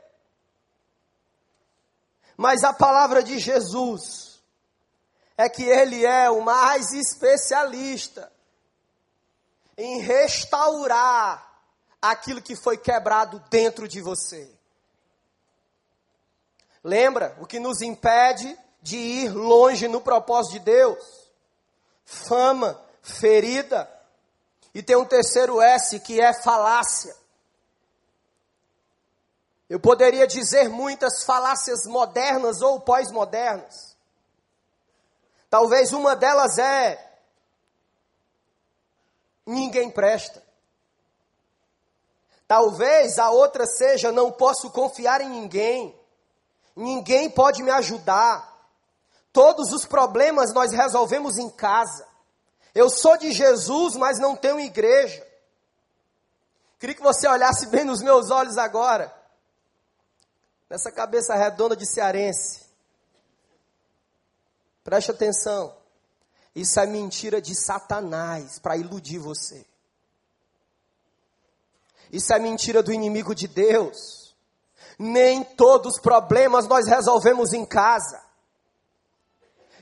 Mas 2.37 2.63
a 2.63 2.71
palavra 2.71 3.21
de 3.21 3.37
Jesus 3.37 4.41
é 5.37 5.49
que 5.49 5.63
Ele 5.63 6.05
é 6.05 6.29
o 6.29 6.41
mais 6.41 6.93
especialista 6.93 8.31
em 9.77 9.99
restaurar 9.99 11.45
aquilo 12.01 12.41
que 12.41 12.55
foi 12.55 12.77
quebrado 12.77 13.43
dentro 13.49 13.89
de 13.89 14.01
você. 14.01 14.49
Lembra 16.81 17.35
o 17.41 17.45
que 17.45 17.59
nos 17.59 17.81
impede 17.81 18.57
de 18.81 18.95
ir 18.95 19.33
longe 19.33 19.89
no 19.89 19.99
propósito 19.99 20.53
de 20.53 20.59
Deus. 20.59 21.29
Fama, 22.05 22.81
ferida. 23.01 23.92
E 24.73 24.81
tem 24.81 24.95
um 24.95 25.05
terceiro 25.05 25.61
S 25.61 25.99
que 25.99 26.19
é 26.19 26.33
falácia. 26.33 27.15
Eu 29.69 29.79
poderia 29.79 30.27
dizer 30.27 30.69
muitas 30.69 31.23
falácias 31.23 31.85
modernas 31.85 32.61
ou 32.61 32.79
pós-modernas. 32.79 33.95
Talvez 35.49 35.93
uma 35.93 36.15
delas 36.15 36.57
é: 36.57 37.19
ninguém 39.45 39.89
presta. 39.89 40.43
Talvez 42.47 43.19
a 43.19 43.29
outra 43.29 43.65
seja: 43.65 44.11
não 44.11 44.31
posso 44.31 44.71
confiar 44.71 45.21
em 45.21 45.29
ninguém. 45.29 45.99
Ninguém 46.75 47.29
pode 47.29 47.61
me 47.61 47.69
ajudar. 47.71 48.51
Todos 49.31 49.71
os 49.71 49.85
problemas 49.85 50.53
nós 50.53 50.71
resolvemos 50.71 51.37
em 51.37 51.49
casa. 51.49 52.07
Eu 52.73 52.89
sou 52.89 53.17
de 53.17 53.31
Jesus, 53.31 53.95
mas 53.95 54.19
não 54.19 54.35
tenho 54.35 54.59
igreja. 54.59 55.25
Queria 56.79 56.95
que 56.95 57.03
você 57.03 57.27
olhasse 57.27 57.67
bem 57.67 57.83
nos 57.83 58.01
meus 58.01 58.29
olhos 58.31 58.57
agora. 58.57 59.13
Nessa 60.69 60.91
cabeça 60.91 61.35
redonda 61.35 61.75
de 61.75 61.85
cearense. 61.85 62.65
Preste 64.83 65.11
atenção. 65.11 65.75
Isso 66.55 66.79
é 66.79 66.85
mentira 66.85 67.41
de 67.41 67.55
Satanás 67.55 68.59
para 68.59 68.75
iludir 68.75 69.17
você. 69.17 69.65
Isso 72.11 72.33
é 72.33 72.39
mentira 72.39 72.83
do 72.83 72.91
inimigo 72.91 73.33
de 73.33 73.47
Deus. 73.47 74.35
Nem 74.99 75.43
todos 75.43 75.95
os 75.95 76.01
problemas 76.01 76.67
nós 76.67 76.85
resolvemos 76.85 77.53
em 77.53 77.65
casa. 77.65 78.21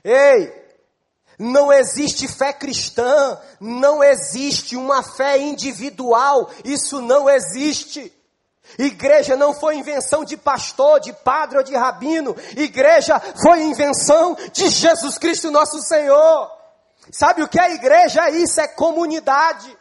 Ei, 0.04 0.61
não 1.42 1.74
existe 1.74 2.28
fé 2.28 2.54
cristã, 2.54 3.36
não 3.60 4.04
existe 4.04 4.76
uma 4.76 5.02
fé 5.02 5.40
individual, 5.40 6.52
isso 6.64 7.02
não 7.02 7.28
existe. 7.28 8.14
Igreja 8.78 9.36
não 9.36 9.52
foi 9.52 9.76
invenção 9.76 10.24
de 10.24 10.38
pastor, 10.38 11.00
de 11.00 11.12
padre 11.12 11.58
ou 11.58 11.64
de 11.64 11.76
rabino, 11.76 12.36
igreja 12.56 13.20
foi 13.42 13.64
invenção 13.64 14.38
de 14.54 14.70
Jesus 14.70 15.18
Cristo 15.18 15.50
nosso 15.50 15.82
Senhor. 15.82 16.52
Sabe 17.12 17.42
o 17.42 17.48
que 17.48 17.60
é 17.60 17.74
igreja? 17.74 18.30
Isso, 18.30 18.62
é 18.62 18.68
comunidade. 18.68 19.76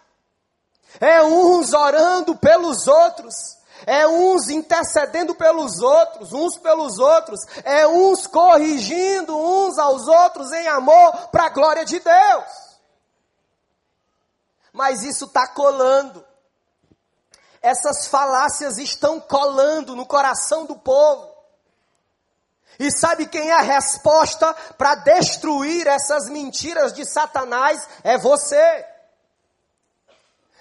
É 0.99 1.23
uns 1.23 1.75
orando 1.75 2.35
pelos 2.35 2.89
outros 2.89 3.60
é 3.87 4.07
uns 4.07 4.49
intercedendo 4.49 5.35
pelos 5.35 5.81
outros, 5.81 6.33
uns 6.33 6.59
pelos 6.59 6.99
outros, 6.99 7.41
é 7.65 7.87
uns 7.87 8.27
corrigindo 8.27 9.37
uns 9.37 9.79
aos 9.79 10.07
outros 10.07 10.53
em 10.53 10.69
amor 10.69 11.29
para 11.29 11.47
a 11.47 11.51
glória 11.51 11.85
de 11.85 11.99
Deus. 11.99 12.45
Mas 14.73 15.03
isso 15.03 15.25
está 15.25 15.49
colando. 15.49 16.25
Essas 17.63 18.07
falácias 18.07 18.79
estão 18.79 19.21
colando 19.21 19.95
no 19.95 20.07
coração 20.07 20.65
do 20.65 20.77
povo. 20.77 21.31
E 22.79 22.91
sabe 22.91 23.27
quem 23.27 23.51
é 23.51 23.55
a 23.55 23.61
resposta 23.61 24.55
para 24.79 24.95
destruir 24.95 25.87
essas 25.87 26.31
mentiras 26.31 26.95
de 26.95 27.05
Satanás? 27.05 27.87
É 28.03 28.17
você. 28.17 28.90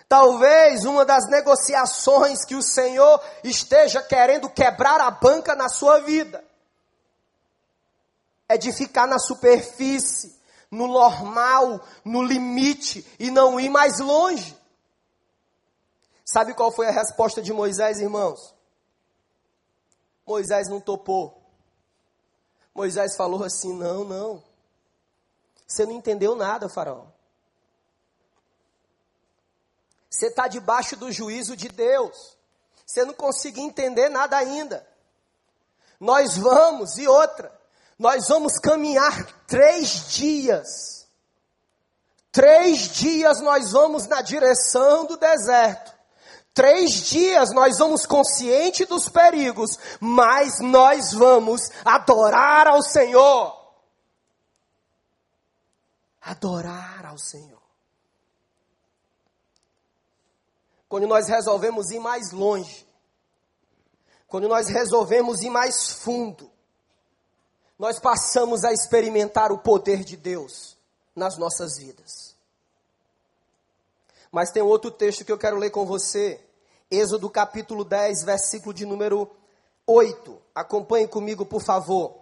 Talvez 0.09 0.85
uma 0.85 1.05
das 1.05 1.29
negociações 1.29 2.43
que 2.43 2.55
o 2.55 2.63
Senhor 2.63 3.21
esteja 3.43 4.01
querendo 4.01 4.49
quebrar 4.49 4.99
a 4.99 5.11
banca 5.11 5.55
na 5.55 5.69
sua 5.69 5.99
vida 5.99 6.43
é 8.47 8.57
de 8.57 8.73
ficar 8.73 9.05
na 9.05 9.19
superfície, 9.19 10.35
no 10.71 10.87
normal, 10.87 11.79
no 12.03 12.23
limite 12.23 13.05
e 13.19 13.29
não 13.29 13.59
ir 13.59 13.69
mais 13.69 13.99
longe. 13.99 14.57
Sabe 16.25 16.55
qual 16.55 16.71
foi 16.71 16.87
a 16.87 16.91
resposta 16.91 17.39
de 17.39 17.53
Moisés, 17.53 17.99
irmãos? 17.99 18.55
Moisés 20.25 20.67
não 20.67 20.81
topou. 20.81 21.39
Moisés 22.73 23.15
falou 23.15 23.43
assim: 23.43 23.73
não, 23.73 24.03
não. 24.03 24.43
Você 25.67 25.85
não 25.85 25.93
entendeu 25.93 26.35
nada, 26.35 26.67
Faraó. 26.67 27.05
Você 30.09 30.27
está 30.27 30.47
debaixo 30.47 30.95
do 30.95 31.11
juízo 31.11 31.55
de 31.55 31.69
Deus. 31.69 32.37
Você 32.85 33.05
não 33.05 33.13
conseguiu 33.13 33.63
entender 33.63 34.09
nada 34.09 34.35
ainda. 34.35 34.85
Nós 35.99 36.37
vamos, 36.37 36.97
e 36.97 37.07
outra, 37.07 37.51
nós 37.97 38.27
vamos 38.27 38.57
caminhar 38.57 39.31
três 39.45 40.09
dias. 40.09 41.07
Três 42.31 42.89
dias 42.93 43.41
nós 43.41 43.71
vamos 43.71 44.07
na 44.07 44.21
direção 44.21 45.05
do 45.05 45.17
deserto. 45.17 45.93
Três 46.53 46.91
dias 47.09 47.51
nós 47.53 47.77
vamos 47.77 48.05
consciente 48.05 48.85
dos 48.85 49.07
perigos, 49.07 49.77
mas 49.99 50.59
nós 50.59 51.13
vamos 51.13 51.69
adorar 51.85 52.67
ao 52.67 52.81
Senhor. 52.81 53.55
Adorar 56.21 57.05
ao 57.05 57.17
Senhor. 57.17 57.58
Quando 60.89 61.05
nós 61.05 61.27
resolvemos 61.27 61.91
ir 61.91 61.99
mais 61.99 62.31
longe, 62.31 62.85
quando 64.27 64.47
nós 64.47 64.67
resolvemos 64.67 65.43
ir 65.43 65.51
mais 65.51 65.91
fundo, 65.91 66.51
nós 67.77 67.99
passamos 67.99 68.63
a 68.63 68.73
experimentar 68.73 69.51
o 69.51 69.59
poder 69.59 70.03
de 70.03 70.17
Deus 70.17 70.75
nas 71.15 71.37
nossas 71.37 71.77
vidas. 71.77 72.35
Mas 74.31 74.51
tem 74.51 74.63
outro 74.63 74.91
texto 74.91 75.23
que 75.23 75.31
eu 75.31 75.37
quero 75.37 75.57
ler 75.57 75.69
com 75.69 75.85
você. 75.85 76.43
Êxodo 76.89 77.29
capítulo 77.29 77.85
10, 77.85 78.23
versículo 78.23 78.73
de 78.73 78.85
número 78.85 79.29
8. 79.85 80.41
Acompanhe 80.53 81.07
comigo, 81.07 81.45
por 81.45 81.61
favor. 81.61 82.17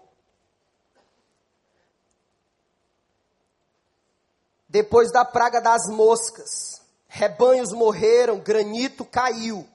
Depois 4.69 5.11
da 5.11 5.23
praga 5.23 5.61
das 5.61 5.87
moscas, 5.87 6.81
rebanhos 7.17 7.73
morreram, 7.73 8.39
granito 8.39 9.03
caiu. 9.03 9.67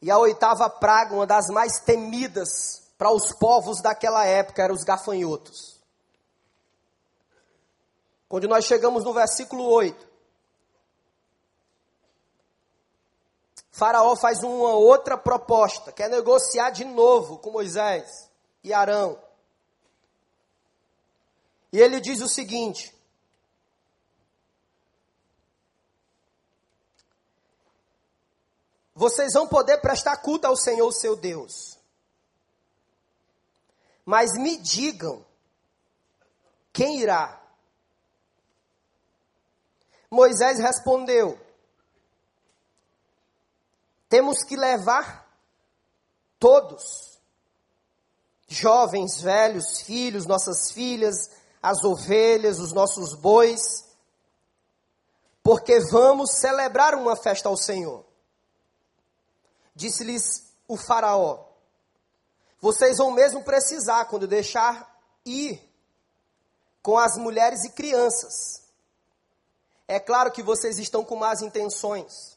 E 0.00 0.10
a 0.10 0.18
oitava 0.18 0.68
praga, 0.68 1.14
uma 1.14 1.26
das 1.26 1.46
mais 1.46 1.78
temidas 1.78 2.82
para 2.98 3.12
os 3.12 3.32
povos 3.32 3.80
daquela 3.80 4.24
época, 4.26 4.62
eram 4.62 4.74
os 4.74 4.82
gafanhotos. 4.82 5.80
Quando 8.28 8.48
nós 8.48 8.64
chegamos 8.64 9.04
no 9.04 9.12
versículo 9.12 9.64
8, 9.64 10.08
Faraó 13.70 14.16
faz 14.16 14.42
uma 14.42 14.74
outra 14.74 15.16
proposta, 15.16 15.92
quer 15.92 16.10
negociar 16.10 16.70
de 16.70 16.84
novo 16.84 17.38
com 17.38 17.52
Moisés 17.52 18.28
e 18.64 18.72
Arão. 18.72 19.18
E 21.72 21.80
ele 21.80 22.00
diz 22.00 22.20
o 22.20 22.28
seguinte: 22.28 22.94
Vocês 29.02 29.32
vão 29.32 29.48
poder 29.48 29.78
prestar 29.78 30.16
culto 30.18 30.46
ao 30.46 30.56
Senhor, 30.56 30.88
seu 30.92 31.16
Deus. 31.16 31.76
Mas 34.04 34.34
me 34.34 34.56
digam, 34.56 35.26
quem 36.72 37.00
irá? 37.00 37.42
Moisés 40.08 40.60
respondeu: 40.60 41.36
Temos 44.08 44.44
que 44.44 44.54
levar 44.54 45.28
todos, 46.38 47.18
jovens, 48.46 49.20
velhos, 49.20 49.80
filhos, 49.80 50.26
nossas 50.26 50.70
filhas, 50.70 51.28
as 51.60 51.82
ovelhas, 51.82 52.60
os 52.60 52.72
nossos 52.72 53.16
bois, 53.16 53.84
porque 55.42 55.80
vamos 55.90 56.30
celebrar 56.36 56.94
uma 56.94 57.16
festa 57.16 57.48
ao 57.48 57.56
Senhor. 57.56 58.11
Disse-lhes 59.74 60.52
o 60.68 60.76
Faraó: 60.76 61.44
Vocês 62.60 62.98
vão 62.98 63.10
mesmo 63.10 63.42
precisar, 63.42 64.04
quando 64.06 64.26
deixar 64.26 65.00
ir 65.24 65.60
com 66.82 66.98
as 66.98 67.16
mulheres 67.16 67.64
e 67.64 67.70
crianças. 67.70 68.62
É 69.86 70.00
claro 70.00 70.32
que 70.32 70.42
vocês 70.42 70.78
estão 70.78 71.04
com 71.04 71.16
más 71.16 71.42
intenções. 71.42 72.36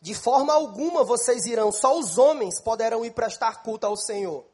De 0.00 0.14
forma 0.14 0.52
alguma 0.52 1.04
vocês 1.04 1.46
irão, 1.46 1.70
só 1.70 1.96
os 1.96 2.18
homens 2.18 2.60
poderão 2.60 3.04
ir 3.04 3.12
prestar 3.12 3.62
culto 3.62 3.86
ao 3.86 3.96
Senhor. 3.96 4.44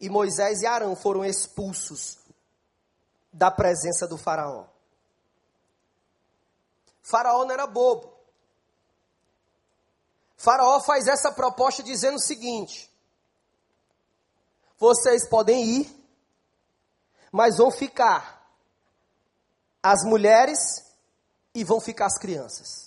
E 0.00 0.08
Moisés 0.08 0.62
e 0.62 0.66
Arão 0.66 0.96
foram 0.96 1.24
expulsos 1.24 2.18
da 3.32 3.50
presença 3.50 4.06
do 4.08 4.16
Faraó. 4.16 4.64
Faraó 7.02 7.44
não 7.44 7.52
era 7.52 7.66
bobo. 7.66 8.15
Faraó 10.36 10.80
faz 10.80 11.06
essa 11.06 11.32
proposta 11.32 11.82
dizendo 11.82 12.16
o 12.16 12.20
seguinte: 12.20 12.90
vocês 14.78 15.28
podem 15.28 15.64
ir, 15.64 16.06
mas 17.32 17.56
vão 17.56 17.70
ficar 17.70 18.36
as 19.82 20.04
mulheres 20.04 20.84
e 21.54 21.64
vão 21.64 21.80
ficar 21.80 22.06
as 22.06 22.18
crianças. 22.18 22.86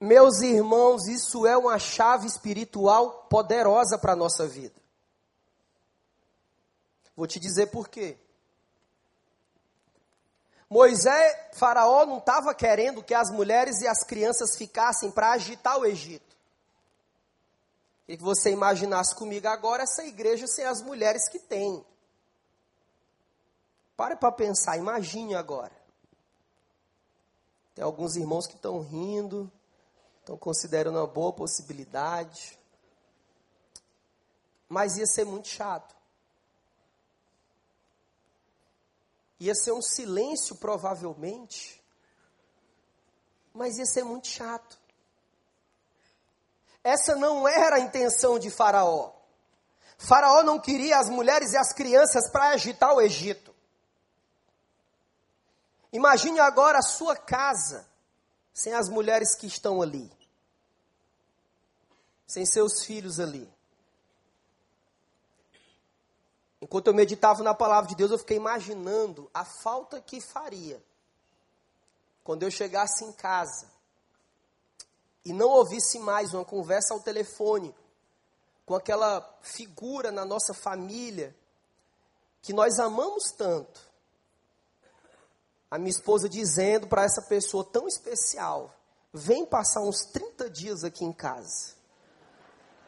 Meus 0.00 0.40
irmãos, 0.40 1.08
isso 1.08 1.44
é 1.44 1.56
uma 1.56 1.78
chave 1.78 2.28
espiritual 2.28 3.26
poderosa 3.28 3.98
para 3.98 4.12
a 4.12 4.16
nossa 4.16 4.46
vida. 4.46 4.78
Vou 7.16 7.26
te 7.26 7.40
dizer 7.40 7.66
por 7.66 7.88
quê. 7.88 8.16
Moisés, 10.70 11.36
Faraó 11.54 12.04
não 12.04 12.18
estava 12.18 12.54
querendo 12.54 13.02
que 13.02 13.14
as 13.14 13.30
mulheres 13.30 13.80
e 13.80 13.88
as 13.88 14.04
crianças 14.04 14.56
ficassem 14.56 15.10
para 15.10 15.32
agitar 15.32 15.78
o 15.78 15.86
Egito. 15.86 16.36
E 18.06 18.16
que 18.16 18.22
você 18.22 18.50
imaginasse 18.50 19.14
comigo 19.14 19.48
agora 19.48 19.82
essa 19.82 20.04
igreja 20.04 20.46
sem 20.46 20.64
as 20.64 20.82
mulheres 20.82 21.28
que 21.28 21.38
tem. 21.38 21.84
Pare 23.96 24.16
para 24.16 24.30
pensar, 24.30 24.76
imagine 24.76 25.34
agora. 25.34 25.76
Tem 27.74 27.84
alguns 27.84 28.16
irmãos 28.16 28.46
que 28.46 28.54
estão 28.54 28.80
rindo, 28.80 29.50
estão 30.20 30.36
considerando 30.36 30.98
uma 30.98 31.06
boa 31.06 31.32
possibilidade. 31.32 32.58
Mas 34.68 34.96
ia 34.98 35.06
ser 35.06 35.24
muito 35.24 35.48
chato. 35.48 35.97
Ia 39.40 39.54
ser 39.54 39.72
um 39.72 39.82
silêncio, 39.82 40.56
provavelmente. 40.56 41.82
Mas 43.54 43.78
ia 43.78 43.86
ser 43.86 44.04
muito 44.04 44.26
chato. 44.26 44.78
Essa 46.82 47.14
não 47.16 47.46
era 47.46 47.76
a 47.76 47.80
intenção 47.80 48.38
de 48.38 48.50
Faraó. 48.50 49.12
Faraó 49.98 50.42
não 50.42 50.60
queria 50.60 50.98
as 50.98 51.08
mulheres 51.08 51.52
e 51.52 51.56
as 51.56 51.72
crianças 51.72 52.30
para 52.30 52.50
agitar 52.50 52.94
o 52.94 53.00
Egito. 53.00 53.54
Imagine 55.92 56.38
agora 56.40 56.78
a 56.78 56.82
sua 56.82 57.16
casa 57.16 57.88
sem 58.52 58.72
as 58.74 58.88
mulheres 58.88 59.34
que 59.34 59.46
estão 59.46 59.80
ali, 59.80 60.10
sem 62.26 62.44
seus 62.44 62.84
filhos 62.84 63.20
ali. 63.20 63.48
Enquanto 66.60 66.88
eu 66.88 66.94
meditava 66.94 67.42
na 67.42 67.54
palavra 67.54 67.88
de 67.88 67.94
Deus, 67.94 68.10
eu 68.10 68.18
fiquei 68.18 68.36
imaginando 68.36 69.30
a 69.32 69.44
falta 69.44 70.00
que 70.00 70.20
faria 70.20 70.82
quando 72.24 72.42
eu 72.42 72.50
chegasse 72.50 73.04
em 73.04 73.12
casa 73.12 73.70
e 75.24 75.32
não 75.32 75.48
ouvisse 75.48 75.98
mais 75.98 76.34
uma 76.34 76.44
conversa 76.44 76.94
ao 76.94 77.00
telefone 77.00 77.74
com 78.66 78.74
aquela 78.74 79.20
figura 79.40 80.10
na 80.10 80.24
nossa 80.24 80.52
família 80.52 81.34
que 82.42 82.52
nós 82.52 82.78
amamos 82.78 83.30
tanto. 83.32 83.80
A 85.70 85.78
minha 85.78 85.90
esposa 85.90 86.28
dizendo 86.28 86.86
para 86.86 87.04
essa 87.04 87.22
pessoa 87.22 87.64
tão 87.64 87.86
especial: 87.86 88.74
vem 89.12 89.46
passar 89.46 89.80
uns 89.80 90.00
30 90.12 90.50
dias 90.50 90.84
aqui 90.84 91.04
em 91.04 91.12
casa. 91.12 91.76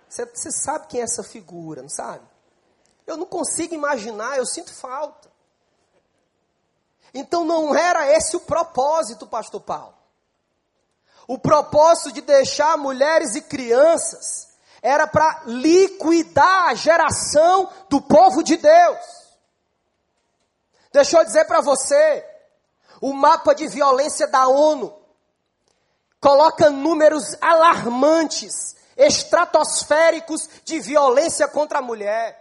Você 0.09 0.51
sabe 0.51 0.89
quem 0.89 1.01
é 1.01 1.05
essa 1.05 1.23
figura, 1.23 1.83
não 1.83 1.89
sabe? 1.89 2.27
Eu 3.07 3.17
não 3.17 3.27
consigo 3.27 3.75
imaginar, 3.75 4.37
eu 4.37 4.47
sinto 4.47 4.73
falta. 4.73 5.31
Então 7.13 7.45
não 7.45 7.75
era 7.75 8.13
esse 8.17 8.37
o 8.37 8.41
propósito, 8.41 9.27
pastor 9.27 9.61
Paulo. 9.61 9.95
O 11.27 11.39
propósito 11.39 12.13
de 12.13 12.21
deixar 12.21 12.77
mulheres 12.77 13.35
e 13.35 13.43
crianças 13.43 14.49
era 14.83 15.07
para 15.07 15.43
liquidar 15.47 16.69
a 16.69 16.75
geração 16.75 17.69
do 17.89 18.01
povo 18.01 18.43
de 18.43 18.57
Deus. 18.57 18.99
Deixa 20.93 21.19
eu 21.19 21.25
dizer 21.25 21.45
para 21.45 21.61
você, 21.61 22.27
o 23.01 23.13
mapa 23.13 23.55
de 23.55 23.69
violência 23.69 24.27
da 24.27 24.49
ONU 24.49 24.93
coloca 26.21 26.69
números 26.69 27.37
alarmantes, 27.41 28.77
estratosféricos 28.97 30.49
de 30.65 30.81
violência 30.81 31.49
contra 31.49 31.79
a 31.79 31.83
mulher. 31.83 32.40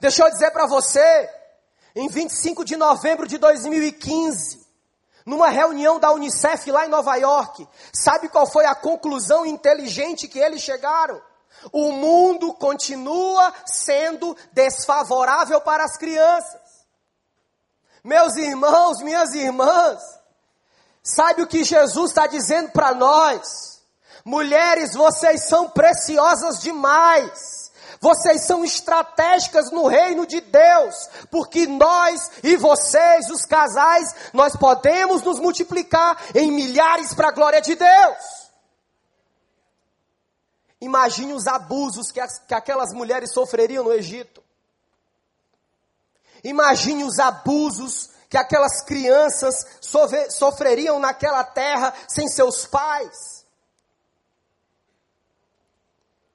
Deixa 0.00 0.24
eu 0.24 0.30
dizer 0.30 0.50
para 0.50 0.66
você, 0.66 1.30
em 1.94 2.08
25 2.08 2.64
de 2.64 2.76
novembro 2.76 3.26
de 3.26 3.38
2015, 3.38 4.64
numa 5.24 5.48
reunião 5.48 5.98
da 5.98 6.12
Unicef 6.12 6.70
lá 6.70 6.84
em 6.84 6.90
Nova 6.90 7.16
York, 7.16 7.66
sabe 7.92 8.28
qual 8.28 8.46
foi 8.46 8.66
a 8.66 8.74
conclusão 8.74 9.46
inteligente 9.46 10.28
que 10.28 10.38
eles 10.38 10.60
chegaram? 10.60 11.20
O 11.72 11.92
mundo 11.92 12.52
continua 12.54 13.54
sendo 13.64 14.36
desfavorável 14.52 15.60
para 15.60 15.84
as 15.84 15.96
crianças. 15.96 16.60
Meus 18.02 18.36
irmãos, 18.36 19.00
minhas 19.00 19.32
irmãs, 19.32 20.02
sabe 21.02 21.42
o 21.42 21.46
que 21.46 21.64
Jesus 21.64 22.10
está 22.10 22.26
dizendo 22.26 22.70
para 22.70 22.92
nós? 22.92 23.82
Mulheres, 24.24 24.94
vocês 24.94 25.48
são 25.48 25.70
preciosas 25.70 26.60
demais. 26.60 27.63
Vocês 28.00 28.46
são 28.46 28.64
estratégicas 28.64 29.70
no 29.70 29.86
reino 29.86 30.26
de 30.26 30.40
Deus, 30.40 31.08
porque 31.30 31.66
nós 31.66 32.30
e 32.42 32.56
vocês, 32.56 33.30
os 33.30 33.44
casais, 33.44 34.14
nós 34.32 34.56
podemos 34.56 35.22
nos 35.22 35.38
multiplicar 35.38 36.16
em 36.34 36.50
milhares 36.50 37.14
para 37.14 37.28
a 37.28 37.32
glória 37.32 37.60
de 37.60 37.74
Deus. 37.74 38.44
Imagine 40.80 41.32
os 41.32 41.46
abusos 41.46 42.10
que, 42.10 42.20
as, 42.20 42.38
que 42.38 42.54
aquelas 42.54 42.92
mulheres 42.92 43.32
sofreriam 43.32 43.84
no 43.84 43.92
Egito. 43.92 44.42
Imagine 46.42 47.04
os 47.04 47.18
abusos 47.18 48.10
que 48.28 48.36
aquelas 48.36 48.82
crianças 48.82 49.54
sofreriam 50.28 50.98
naquela 50.98 51.42
terra 51.42 51.94
sem 52.08 52.28
seus 52.28 52.66
pais. 52.66 53.43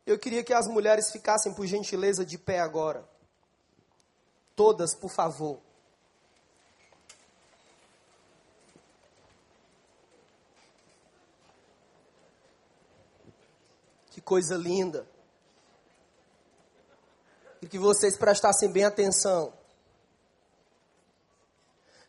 Eu 0.10 0.18
queria 0.18 0.44
que 0.44 0.52
as 0.52 0.66
mulheres 0.66 1.12
ficassem, 1.12 1.54
por 1.54 1.68
gentileza, 1.68 2.26
de 2.26 2.36
pé 2.36 2.60
agora. 2.60 3.08
Todas, 4.56 4.96
por 4.96 5.12
favor. 5.12 5.62
Que 14.10 14.20
coisa 14.20 14.58
linda. 14.58 15.08
E 17.62 17.68
que 17.68 17.78
vocês 17.78 18.18
prestassem 18.18 18.72
bem 18.72 18.86
atenção. 18.86 19.54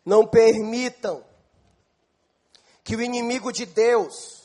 Não 0.07 0.27
permitam 0.27 1.23
que 2.83 2.97
o 2.97 3.03
inimigo 3.03 3.53
de 3.53 3.67
Deus 3.67 4.40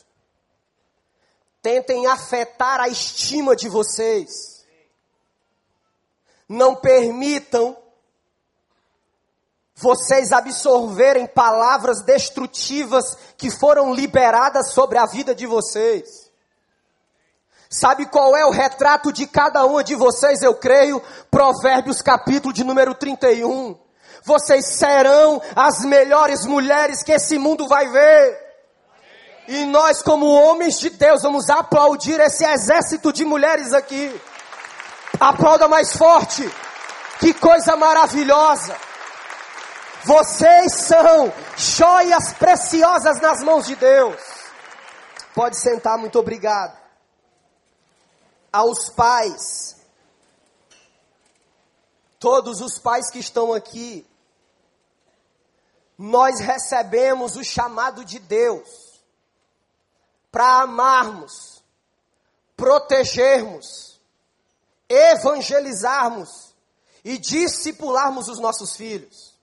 tentem 1.66 2.06
afetar 2.06 2.80
a 2.80 2.86
estima 2.86 3.56
de 3.56 3.68
vocês. 3.68 4.64
Não 6.48 6.76
permitam 6.76 7.76
vocês 9.74 10.30
absorverem 10.30 11.26
palavras 11.26 12.02
destrutivas 12.02 13.16
que 13.36 13.50
foram 13.50 13.92
liberadas 13.92 14.70
sobre 14.70 14.96
a 14.96 15.06
vida 15.06 15.34
de 15.34 15.44
vocês. 15.44 16.30
Sabe 17.68 18.06
qual 18.06 18.36
é 18.36 18.46
o 18.46 18.52
retrato 18.52 19.12
de 19.12 19.26
cada 19.26 19.64
uma 19.66 19.82
de 19.82 19.96
vocês, 19.96 20.42
eu 20.42 20.54
creio? 20.54 21.02
Provérbios 21.32 22.00
capítulo 22.00 22.54
de 22.54 22.62
número 22.62 22.94
31. 22.94 23.76
Vocês 24.22 24.66
serão 24.78 25.42
as 25.56 25.84
melhores 25.84 26.46
mulheres 26.46 27.02
que 27.02 27.10
esse 27.10 27.36
mundo 27.36 27.66
vai 27.66 27.88
ver. 27.88 28.45
E 29.48 29.64
nós, 29.64 30.02
como 30.02 30.26
homens 30.26 30.78
de 30.78 30.90
Deus, 30.90 31.22
vamos 31.22 31.48
aplaudir 31.48 32.18
esse 32.20 32.44
exército 32.44 33.12
de 33.12 33.24
mulheres 33.24 33.72
aqui. 33.72 34.20
Aplauda 35.20 35.68
mais 35.68 35.96
forte. 35.96 36.42
Que 37.20 37.32
coisa 37.32 37.76
maravilhosa. 37.76 38.76
Vocês 40.04 40.74
são 40.74 41.32
joias 41.56 42.32
preciosas 42.34 43.20
nas 43.20 43.42
mãos 43.42 43.66
de 43.66 43.76
Deus. 43.76 44.20
Pode 45.34 45.58
sentar, 45.60 45.96
muito 45.96 46.18
obrigado. 46.18 46.76
Aos 48.52 48.88
pais, 48.90 49.76
todos 52.18 52.60
os 52.60 52.78
pais 52.78 53.10
que 53.10 53.18
estão 53.18 53.52
aqui, 53.52 54.06
nós 55.98 56.40
recebemos 56.40 57.36
o 57.36 57.44
chamado 57.44 58.04
de 58.04 58.18
Deus 58.18 58.85
para 60.30 60.62
amarmos, 60.62 61.62
protegermos, 62.56 64.00
evangelizarmos 64.88 66.54
e 67.04 67.18
discipularmos 67.18 68.28
os 68.28 68.38
nossos 68.38 68.76
filhos. 68.76 69.34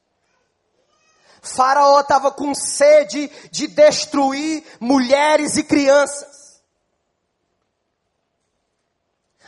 Faraó 1.42 2.00
estava 2.00 2.32
com 2.32 2.56
sede 2.56 3.28
de 3.52 3.68
destruir 3.68 4.64
mulheres 4.80 5.58
e 5.58 5.64
crianças. 5.64 6.62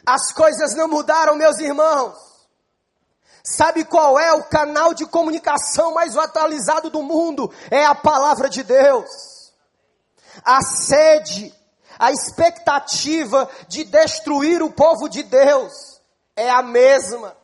As 0.06 0.32
coisas 0.34 0.76
não 0.76 0.88
mudaram, 0.88 1.36
meus 1.36 1.58
irmãos. 1.60 2.16
Sabe 3.44 3.86
qual 3.86 4.20
é 4.20 4.34
o 4.34 4.44
canal 4.44 4.94
de 4.94 5.06
comunicação 5.06 5.94
mais 5.94 6.18
atualizado 6.18 6.90
do 6.90 7.02
mundo? 7.02 7.52
É 7.72 7.86
a 7.86 7.96
palavra 7.96 8.50
de 8.50 8.64
Deus. 8.64 9.35
A 10.44 10.62
sede, 10.62 11.54
a 11.98 12.12
expectativa 12.12 13.50
de 13.68 13.84
destruir 13.84 14.62
o 14.62 14.72
povo 14.72 15.08
de 15.08 15.24
Deus 15.24 16.02
é 16.36 16.50
a 16.50 16.62
mesma. 16.62 17.36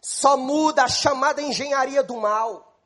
Só 0.00 0.36
muda 0.36 0.84
a 0.84 0.88
chamada 0.88 1.40
engenharia 1.40 2.02
do 2.02 2.16
mal. 2.16 2.76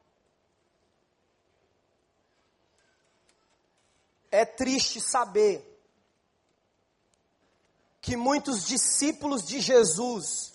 É 4.31 4.45
triste 4.45 5.01
saber 5.01 5.71
que 8.01 8.17
muitos 8.17 8.67
discípulos 8.67 9.45
de 9.45 9.61
Jesus 9.61 10.53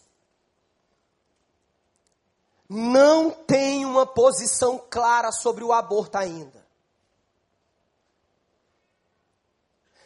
não 2.70 3.32
têm 3.32 3.86
uma 3.86 4.06
posição 4.06 4.78
clara 4.78 5.32
sobre 5.32 5.64
o 5.64 5.74
aborto 5.74 6.18
ainda. 6.18 6.59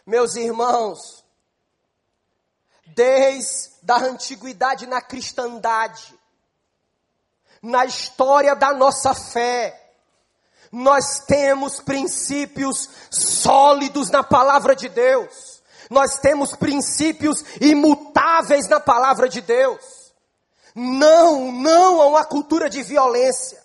Meus 0.05 0.35
irmãos, 0.35 1.23
desde 2.87 3.91
a 3.91 3.97
antiguidade 3.97 4.85
na 4.85 5.01
cristandade, 5.01 6.13
na 7.63 7.85
história 7.85 8.55
da 8.55 8.73
nossa 8.73 9.13
fé. 9.13 9.79
Nós 10.69 11.19
temos 11.25 11.79
princípios 11.79 12.89
sólidos 13.09 14.09
na 14.09 14.21
palavra 14.21 14.75
de 14.75 14.89
Deus. 14.89 15.61
Nós 15.89 16.17
temos 16.17 16.55
princípios 16.55 17.43
imutáveis 17.61 18.67
na 18.67 18.79
palavra 18.79 19.29
de 19.29 19.39
Deus. 19.39 20.13
Não, 20.75 21.51
não 21.51 22.01
a 22.01 22.07
uma 22.07 22.25
cultura 22.25 22.69
de 22.69 22.81
violência. 22.81 23.63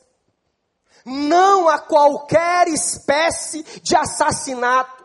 Não 1.05 1.69
a 1.69 1.79
qualquer 1.79 2.69
espécie 2.69 3.63
de 3.83 3.97
assassinato. 3.97 4.98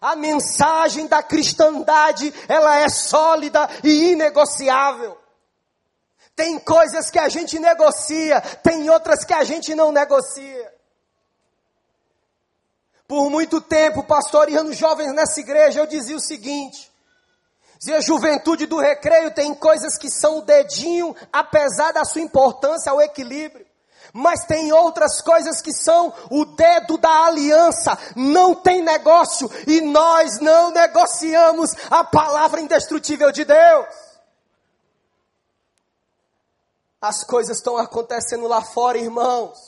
A 0.00 0.16
mensagem 0.16 1.06
da 1.06 1.22
cristandade, 1.22 2.32
ela 2.48 2.78
é 2.78 2.88
sólida 2.88 3.68
e 3.84 4.12
inegociável. 4.12 5.18
Tem 6.34 6.58
coisas 6.58 7.10
que 7.10 7.18
a 7.18 7.28
gente 7.28 7.58
negocia, 7.58 8.40
tem 8.62 8.88
outras 8.88 9.24
que 9.24 9.34
a 9.34 9.44
gente 9.44 9.74
não 9.74 9.92
negocia. 9.92 10.72
Por 13.06 13.28
muito 13.28 13.60
tempo, 13.60 14.04
pastoreando 14.04 14.72
jovens 14.72 15.12
nessa 15.12 15.40
igreja, 15.40 15.80
eu 15.80 15.86
dizia 15.86 16.16
o 16.16 16.20
seguinte: 16.20 16.90
dizia, 17.78 18.00
juventude 18.00 18.66
do 18.66 18.78
recreio 18.78 19.34
tem 19.34 19.54
coisas 19.54 19.98
que 19.98 20.08
são 20.08 20.38
o 20.38 20.42
dedinho, 20.42 21.14
apesar 21.32 21.92
da 21.92 22.04
sua 22.04 22.22
importância 22.22 22.90
ao 22.90 23.02
equilíbrio. 23.02 23.66
Mas 24.12 24.44
tem 24.44 24.72
outras 24.72 25.20
coisas 25.20 25.60
que 25.60 25.72
são 25.72 26.12
o 26.30 26.44
dedo 26.44 26.98
da 26.98 27.26
aliança. 27.26 27.96
Não 28.16 28.54
tem 28.54 28.82
negócio 28.82 29.50
e 29.66 29.80
nós 29.80 30.40
não 30.40 30.70
negociamos 30.70 31.70
a 31.90 32.02
palavra 32.02 32.60
indestrutível 32.60 33.30
de 33.30 33.44
Deus. 33.44 33.86
As 37.00 37.24
coisas 37.24 37.56
estão 37.56 37.78
acontecendo 37.78 38.46
lá 38.46 38.60
fora, 38.60 38.98
irmãos. 38.98 39.58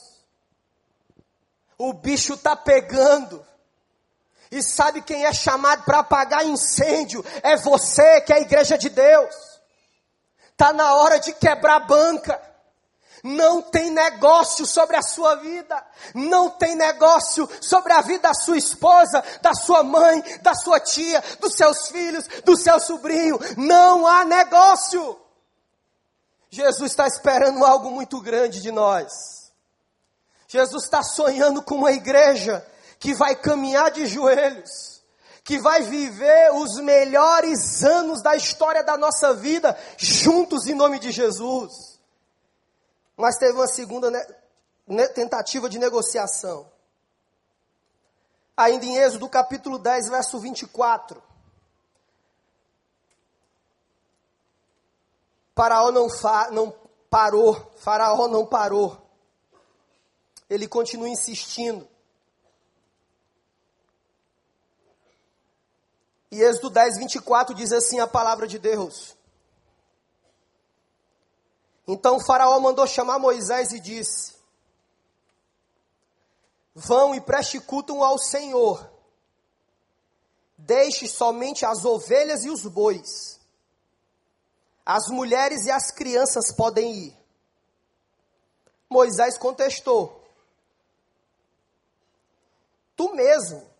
O 1.78 1.92
bicho 1.92 2.34
está 2.34 2.54
pegando. 2.54 3.44
E 4.50 4.62
sabe 4.62 5.00
quem 5.00 5.24
é 5.24 5.32
chamado 5.32 5.82
para 5.84 6.00
apagar 6.00 6.44
incêndio? 6.44 7.24
É 7.42 7.56
você, 7.56 8.20
que 8.20 8.32
é 8.32 8.36
a 8.36 8.40
igreja 8.40 8.76
de 8.76 8.90
Deus. 8.90 9.34
Está 10.50 10.74
na 10.74 10.94
hora 10.94 11.18
de 11.18 11.32
quebrar 11.32 11.80
banca. 11.80 12.40
Não 13.22 13.62
tem 13.62 13.90
negócio 13.90 14.66
sobre 14.66 14.96
a 14.96 15.02
sua 15.02 15.36
vida. 15.36 15.84
Não 16.12 16.50
tem 16.50 16.74
negócio 16.74 17.48
sobre 17.60 17.92
a 17.92 18.00
vida 18.00 18.28
da 18.28 18.34
sua 18.34 18.56
esposa, 18.56 19.22
da 19.40 19.54
sua 19.54 19.84
mãe, 19.84 20.20
da 20.42 20.54
sua 20.54 20.80
tia, 20.80 21.22
dos 21.38 21.54
seus 21.54 21.88
filhos, 21.88 22.26
do 22.44 22.56
seu 22.56 22.80
sobrinho. 22.80 23.38
Não 23.56 24.06
há 24.06 24.24
negócio. 24.24 25.20
Jesus 26.50 26.90
está 26.90 27.06
esperando 27.06 27.64
algo 27.64 27.92
muito 27.92 28.20
grande 28.20 28.60
de 28.60 28.72
nós. 28.72 29.10
Jesus 30.48 30.84
está 30.84 31.02
sonhando 31.02 31.62
com 31.62 31.76
uma 31.76 31.92
igreja 31.92 32.66
que 32.98 33.14
vai 33.14 33.36
caminhar 33.36 33.90
de 33.90 34.06
joelhos, 34.06 35.00
que 35.44 35.58
vai 35.58 35.82
viver 35.82 36.52
os 36.54 36.76
melhores 36.82 37.82
anos 37.84 38.20
da 38.20 38.36
história 38.36 38.82
da 38.82 38.96
nossa 38.96 39.32
vida 39.32 39.78
juntos 39.96 40.66
em 40.66 40.74
nome 40.74 40.98
de 40.98 41.10
Jesus. 41.12 41.91
Mas 43.16 43.36
teve 43.36 43.52
uma 43.52 43.66
segunda 43.66 44.10
tentativa 45.14 45.68
de 45.68 45.78
negociação. 45.78 46.70
Ainda 48.56 48.84
em 48.84 48.96
Êxodo 48.96 49.28
capítulo 49.28 49.78
10, 49.78 50.08
verso 50.08 50.38
24. 50.38 51.22
Faraó 55.54 55.90
não, 55.90 56.08
fa, 56.08 56.50
não 56.50 56.74
parou, 57.10 57.72
Faraó 57.76 58.28
não 58.28 58.46
parou. 58.46 58.98
Ele 60.48 60.66
continua 60.66 61.08
insistindo. 61.08 61.88
E 66.30 66.40
Êxodo 66.42 66.70
10, 66.70 66.98
24 66.98 67.54
diz 67.54 67.72
assim 67.72 68.00
a 68.00 68.06
palavra 68.06 68.46
de 68.46 68.58
Deus. 68.58 69.14
Então 71.92 72.18
Faraó 72.18 72.58
mandou 72.58 72.86
chamar 72.86 73.18
Moisés 73.18 73.72
e 73.72 73.78
disse: 73.78 74.34
Vão 76.74 77.14
e 77.14 77.20
preste 77.20 77.60
culto 77.60 78.02
ao 78.02 78.18
Senhor. 78.18 78.90
Deixe 80.56 81.06
somente 81.08 81.66
as 81.66 81.84
ovelhas 81.84 82.44
e 82.44 82.50
os 82.50 82.62
bois 82.62 83.32
as 84.84 85.08
mulheres 85.08 85.64
e 85.66 85.70
as 85.70 85.90
crianças 85.90 86.52
podem 86.52 86.92
ir. 87.06 87.16
Moisés 88.90 89.38
contestou: 89.38 90.22
Tu 92.96 93.14
mesmo 93.14 93.70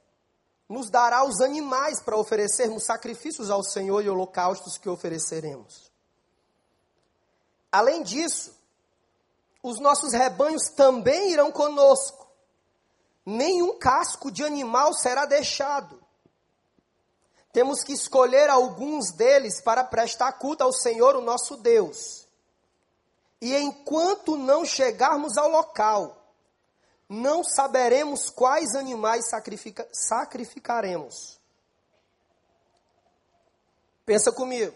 nos 0.68 0.88
dará 0.88 1.25
os 1.25 1.40
animais 1.40 2.01
para 2.01 2.16
oferecermos 2.16 2.85
sacrifícios 2.85 3.51
ao 3.51 3.62
Senhor 3.62 4.03
e 4.03 4.09
holocaustos 4.09 4.79
que 4.79 4.88
ofereceremos. 4.88 5.91
Além 7.73 8.03
disso, 8.03 8.55
os 9.63 9.81
nossos 9.81 10.13
rebanhos 10.13 10.69
também 10.69 11.33
irão 11.33 11.51
conosco. 11.51 12.31
Nenhum 13.27 13.79
casco 13.79 14.31
de 14.31 14.45
animal 14.45 14.93
será 14.93 15.25
deixado 15.25 16.03
temos 17.53 17.85
que 17.85 17.93
escolher 17.93 18.49
alguns 18.49 19.13
deles 19.13 19.61
para 19.61 19.85
prestar 19.85 20.33
culto 20.33 20.65
ao 20.65 20.73
Senhor, 20.73 21.15
o 21.15 21.21
nosso 21.21 21.57
Deus. 21.59 22.27
E 23.41 23.55
enquanto 23.55 24.37
não 24.37 24.65
chegarmos 24.65 25.37
ao 25.37 25.51
local, 25.51 26.17
não 27.09 27.45
saberemos 27.45 28.31
quais 28.31 28.75
animais 28.75 29.29
sacrifica, 29.29 29.87
sacrificaremos. 29.93 31.39
Pensa 34.07 34.33
comigo. 34.33 34.75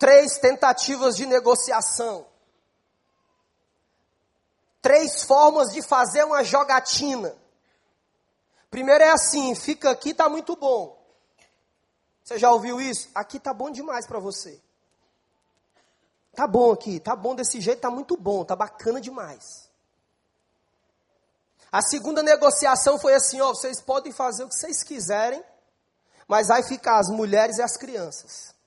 Três 0.00 0.38
tentativas 0.38 1.14
de 1.14 1.26
negociação. 1.26 2.26
Três 4.80 5.24
formas 5.24 5.74
de 5.74 5.82
fazer 5.82 6.24
uma 6.24 6.42
jogatina. 6.42 7.36
Primeiro 8.70 9.04
é 9.04 9.10
assim: 9.10 9.54
fica 9.54 9.90
aqui, 9.90 10.14
tá 10.14 10.26
muito 10.26 10.56
bom. 10.56 10.98
Você 12.24 12.38
já 12.38 12.50
ouviu 12.50 12.80
isso? 12.80 13.10
Aqui 13.14 13.38
tá 13.38 13.52
bom 13.52 13.70
demais 13.70 14.06
para 14.06 14.18
você. 14.18 14.58
Tá 16.34 16.46
bom 16.46 16.72
aqui, 16.72 16.98
tá 16.98 17.14
bom 17.14 17.34
desse 17.34 17.60
jeito, 17.60 17.82
tá 17.82 17.90
muito 17.90 18.16
bom, 18.16 18.42
tá 18.42 18.56
bacana 18.56 19.02
demais. 19.02 19.68
A 21.70 21.82
segunda 21.82 22.22
negociação 22.22 22.98
foi 22.98 23.12
assim, 23.12 23.38
ó, 23.42 23.48
vocês 23.48 23.82
podem 23.82 24.12
fazer 24.12 24.44
o 24.44 24.48
que 24.48 24.54
vocês 24.54 24.82
quiserem, 24.82 25.44
mas 26.26 26.48
vai 26.48 26.62
ficar 26.62 26.98
as 26.98 27.10
mulheres 27.10 27.58
e 27.58 27.62
as 27.62 27.76
crianças. 27.76 28.58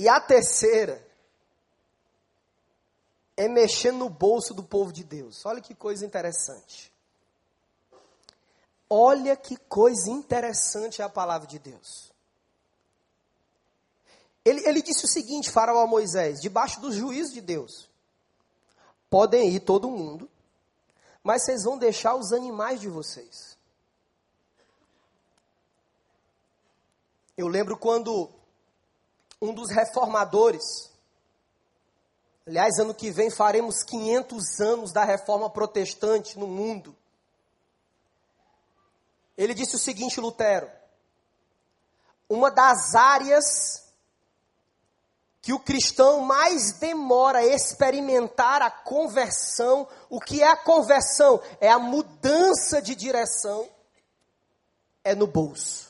E 0.00 0.08
a 0.08 0.18
terceira 0.18 1.06
é 3.36 3.46
mexer 3.46 3.92
no 3.92 4.08
bolso 4.08 4.54
do 4.54 4.62
povo 4.62 4.90
de 4.90 5.04
Deus. 5.04 5.44
Olha 5.44 5.60
que 5.60 5.74
coisa 5.74 6.06
interessante. 6.06 6.90
Olha 8.88 9.36
que 9.36 9.58
coisa 9.58 10.08
interessante 10.08 11.02
é 11.02 11.04
a 11.04 11.08
palavra 11.10 11.46
de 11.46 11.58
Deus. 11.58 12.10
Ele, 14.42 14.66
ele 14.66 14.80
disse 14.80 15.04
o 15.04 15.08
seguinte, 15.08 15.50
Faraó 15.50 15.82
a 15.82 15.86
Moisés, 15.86 16.40
debaixo 16.40 16.80
do 16.80 16.90
juízo 16.90 17.34
de 17.34 17.42
Deus. 17.42 17.86
Podem 19.10 19.50
ir 19.50 19.60
todo 19.60 19.90
mundo, 19.90 20.30
mas 21.22 21.44
vocês 21.44 21.62
vão 21.62 21.76
deixar 21.76 22.14
os 22.14 22.32
animais 22.32 22.80
de 22.80 22.88
vocês. 22.88 23.54
Eu 27.36 27.48
lembro 27.48 27.76
quando 27.76 28.39
um 29.40 29.54
dos 29.54 29.70
reformadores, 29.70 30.90
aliás, 32.46 32.78
ano 32.78 32.94
que 32.94 33.10
vem 33.10 33.30
faremos 33.30 33.82
500 33.82 34.60
anos 34.60 34.92
da 34.92 35.04
reforma 35.04 35.48
protestante 35.48 36.38
no 36.38 36.46
mundo. 36.46 36.94
Ele 39.36 39.54
disse 39.54 39.76
o 39.76 39.78
seguinte, 39.78 40.20
Lutero: 40.20 40.70
uma 42.28 42.50
das 42.50 42.94
áreas 42.94 43.90
que 45.42 45.54
o 45.54 45.58
cristão 45.58 46.20
mais 46.20 46.72
demora 46.78 47.38
a 47.38 47.46
experimentar 47.46 48.60
a 48.60 48.70
conversão, 48.70 49.88
o 50.10 50.20
que 50.20 50.42
é 50.42 50.46
a 50.46 50.56
conversão? 50.56 51.40
É 51.60 51.70
a 51.70 51.78
mudança 51.78 52.82
de 52.82 52.94
direção, 52.94 53.66
é 55.02 55.14
no 55.14 55.26
bolso. 55.26 55.89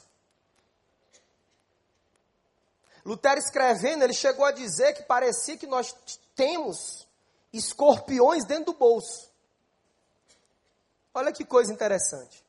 Lutero 3.04 3.38
escrevendo, 3.38 4.02
ele 4.02 4.12
chegou 4.12 4.44
a 4.44 4.52
dizer 4.52 4.92
que 4.94 5.02
parecia 5.02 5.56
que 5.56 5.66
nós 5.66 5.94
temos 6.34 7.06
escorpiões 7.52 8.44
dentro 8.44 8.72
do 8.72 8.78
bolso. 8.78 9.30
Olha 11.12 11.32
que 11.32 11.44
coisa 11.44 11.72
interessante. 11.72 12.44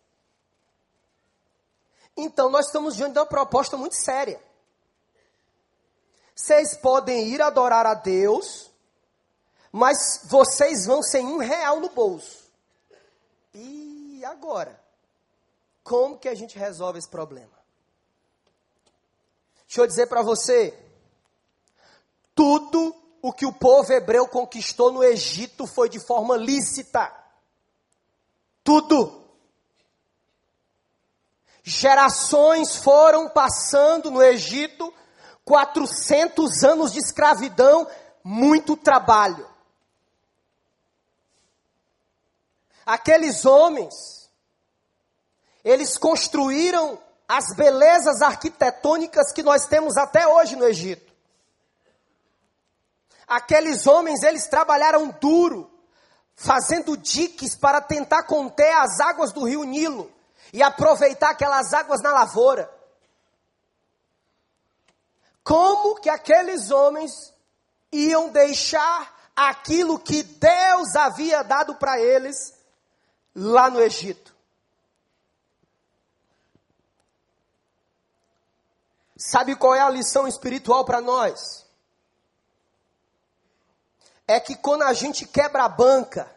Então, 2.15 2.49
nós 2.49 2.67
estamos 2.67 2.95
diante 2.95 3.13
de 3.13 3.19
uma 3.19 3.25
proposta 3.25 3.77
muito 3.77 3.95
séria. 3.95 4.41
Vocês 6.35 6.75
podem 6.75 7.27
ir 7.27 7.41
adorar 7.41 7.85
a 7.85 7.93
Deus, 7.93 8.69
mas 9.71 10.21
vocês 10.25 10.85
vão 10.85 11.01
sem 11.01 11.25
um 11.25 11.37
real 11.37 11.79
no 11.79 11.89
bolso. 11.89 12.49
E 13.53 14.23
agora? 14.25 14.79
Como 15.83 16.17
que 16.17 16.29
a 16.29 16.35
gente 16.35 16.57
resolve 16.57 16.99
esse 16.99 17.09
problema? 17.09 17.60
Deixa 19.71 19.83
eu 19.83 19.87
dizer 19.87 20.07
para 20.07 20.21
você: 20.21 20.77
tudo 22.35 22.93
o 23.21 23.31
que 23.31 23.45
o 23.45 23.53
povo 23.53 23.93
hebreu 23.93 24.27
conquistou 24.27 24.91
no 24.91 25.01
Egito 25.01 25.65
foi 25.65 25.87
de 25.87 25.97
forma 25.97 26.35
lícita. 26.35 27.09
Tudo. 28.65 29.25
Gerações 31.63 32.75
foram 32.75 33.29
passando 33.29 34.11
no 34.11 34.21
Egito, 34.21 34.93
400 35.45 36.65
anos 36.65 36.91
de 36.91 36.99
escravidão, 36.99 37.87
muito 38.21 38.75
trabalho. 38.75 39.49
Aqueles 42.85 43.45
homens, 43.45 44.29
eles 45.63 45.97
construíram 45.97 46.99
as 47.31 47.55
belezas 47.55 48.21
arquitetônicas 48.21 49.31
que 49.31 49.41
nós 49.41 49.65
temos 49.65 49.95
até 49.95 50.27
hoje 50.27 50.57
no 50.57 50.67
Egito. 50.67 51.13
Aqueles 53.25 53.87
homens, 53.87 54.21
eles 54.21 54.49
trabalharam 54.49 55.07
duro, 55.11 55.71
fazendo 56.35 56.97
diques 56.97 57.55
para 57.55 57.79
tentar 57.79 58.23
conter 58.23 58.73
as 58.73 58.99
águas 58.99 59.31
do 59.31 59.45
rio 59.45 59.63
Nilo 59.63 60.11
e 60.51 60.61
aproveitar 60.61 61.29
aquelas 61.29 61.73
águas 61.73 62.01
na 62.01 62.11
lavoura. 62.11 62.69
Como 65.41 66.01
que 66.01 66.09
aqueles 66.09 66.69
homens 66.69 67.33
iam 67.93 68.27
deixar 68.27 69.31
aquilo 69.33 69.97
que 69.97 70.21
Deus 70.21 70.97
havia 70.97 71.43
dado 71.43 71.75
para 71.75 71.97
eles 71.97 72.53
lá 73.33 73.69
no 73.69 73.81
Egito? 73.81 74.30
Sabe 79.23 79.55
qual 79.55 79.75
é 79.75 79.79
a 79.79 79.89
lição 79.89 80.27
espiritual 80.27 80.83
para 80.83 80.99
nós? 80.99 81.63
É 84.27 84.39
que 84.39 84.55
quando 84.55 84.81
a 84.81 84.93
gente 84.93 85.27
quebra 85.27 85.63
a 85.63 85.69
banca, 85.69 86.27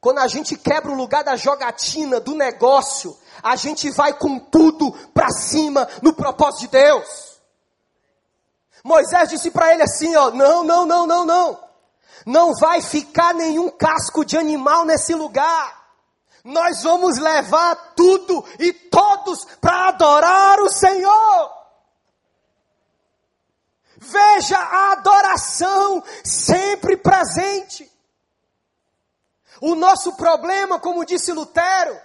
quando 0.00 0.18
a 0.18 0.26
gente 0.26 0.56
quebra 0.56 0.90
o 0.90 0.96
lugar 0.96 1.22
da 1.22 1.36
jogatina, 1.36 2.18
do 2.18 2.34
negócio, 2.34 3.16
a 3.40 3.54
gente 3.54 3.88
vai 3.92 4.12
com 4.14 4.36
tudo 4.36 4.90
para 5.14 5.30
cima 5.30 5.88
no 6.02 6.12
propósito 6.12 6.62
de 6.62 6.68
Deus. 6.68 7.40
Moisés 8.82 9.28
disse 9.28 9.52
para 9.52 9.72
ele 9.72 9.84
assim, 9.84 10.16
ó, 10.16 10.32
não, 10.32 10.64
não, 10.64 10.84
não, 10.84 11.06
não, 11.06 11.24
não. 11.24 11.60
Não 12.26 12.52
vai 12.54 12.82
ficar 12.82 13.32
nenhum 13.32 13.70
casco 13.70 14.24
de 14.24 14.36
animal 14.36 14.84
nesse 14.84 15.14
lugar. 15.14 15.86
Nós 16.42 16.82
vamos 16.82 17.16
levar 17.16 17.94
tudo 17.94 18.44
e 18.58 18.72
todos 18.72 19.44
para 19.60 19.90
adorar 19.90 20.58
o 20.58 20.68
Senhor. 20.68 21.61
Veja 24.02 24.58
a 24.58 24.92
adoração 24.92 26.02
sempre 26.24 26.96
presente. 26.96 27.90
O 29.60 29.76
nosso 29.76 30.14
problema, 30.16 30.80
como 30.80 31.04
disse 31.04 31.32
Lutero, 31.32 31.96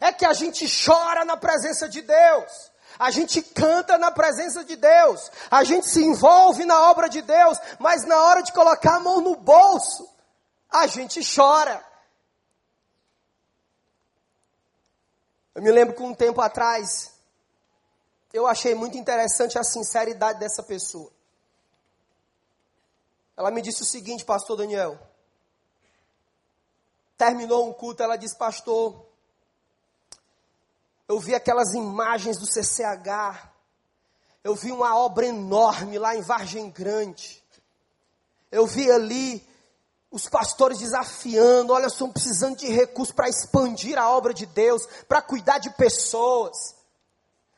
é 0.00 0.12
que 0.12 0.26
a 0.26 0.32
gente 0.32 0.66
chora 0.84 1.24
na 1.24 1.36
presença 1.36 1.88
de 1.88 2.02
Deus. 2.02 2.70
A 2.98 3.12
gente 3.12 3.40
canta 3.42 3.96
na 3.96 4.10
presença 4.10 4.64
de 4.64 4.74
Deus, 4.74 5.30
a 5.50 5.62
gente 5.62 5.88
se 5.88 6.04
envolve 6.04 6.64
na 6.66 6.90
obra 6.90 7.08
de 7.08 7.22
Deus, 7.22 7.56
mas 7.78 8.04
na 8.04 8.20
hora 8.24 8.42
de 8.42 8.52
colocar 8.52 8.96
a 8.96 9.00
mão 9.00 9.20
no 9.20 9.36
bolso, 9.36 10.06
a 10.68 10.86
gente 10.86 11.20
chora. 11.34 11.82
Eu 15.54 15.62
me 15.62 15.70
lembro 15.70 15.94
que 15.94 16.02
um 16.02 16.14
tempo 16.14 16.40
atrás, 16.40 17.12
eu 18.32 18.46
achei 18.46 18.74
muito 18.74 18.98
interessante 18.98 19.58
a 19.58 19.64
sinceridade 19.64 20.40
dessa 20.40 20.62
pessoa. 20.62 21.19
Ela 23.40 23.50
me 23.50 23.62
disse 23.62 23.80
o 23.80 23.86
seguinte, 23.86 24.22
pastor 24.22 24.54
Daniel. 24.54 25.00
Terminou 27.16 27.66
um 27.66 27.72
culto, 27.72 28.02
ela 28.02 28.16
disse, 28.16 28.36
pastor, 28.36 29.02
eu 31.08 31.18
vi 31.18 31.34
aquelas 31.34 31.72
imagens 31.72 32.36
do 32.36 32.44
CCH. 32.44 33.48
Eu 34.44 34.54
vi 34.54 34.70
uma 34.70 34.94
obra 34.94 35.24
enorme 35.24 35.98
lá 35.98 36.14
em 36.14 36.20
Vargem 36.20 36.68
Grande. 36.68 37.42
Eu 38.52 38.66
vi 38.66 38.90
ali 38.90 39.42
os 40.10 40.28
pastores 40.28 40.78
desafiando, 40.78 41.72
olha, 41.72 41.86
estão 41.86 42.12
precisando 42.12 42.58
de 42.58 42.66
recursos 42.66 43.14
para 43.14 43.30
expandir 43.30 43.98
a 43.98 44.10
obra 44.10 44.34
de 44.34 44.44
Deus, 44.44 44.86
para 45.08 45.22
cuidar 45.22 45.56
de 45.56 45.70
pessoas, 45.70 46.76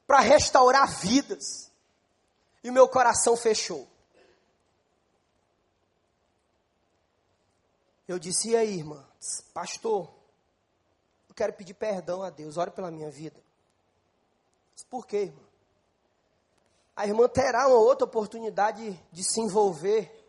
para 0.06 0.20
restaurar 0.20 0.88
vidas. 1.00 1.72
E 2.62 2.70
o 2.70 2.72
meu 2.72 2.86
coração 2.86 3.36
fechou. 3.36 3.90
Eu 8.12 8.18
disse, 8.18 8.50
e 8.50 8.56
aí, 8.56 8.76
irmã? 8.76 9.02
Pastor, 9.54 10.06
eu 11.26 11.34
quero 11.34 11.54
pedir 11.54 11.72
perdão 11.72 12.22
a 12.22 12.28
Deus, 12.28 12.58
ore 12.58 12.70
pela 12.70 12.90
minha 12.90 13.10
vida. 13.10 13.42
Por 14.90 15.06
quê, 15.06 15.22
irmã? 15.22 15.40
A 16.94 17.06
irmã 17.06 17.26
terá 17.26 17.66
uma 17.68 17.78
outra 17.78 18.04
oportunidade 18.04 19.00
de 19.10 19.24
se 19.24 19.40
envolver, 19.40 20.28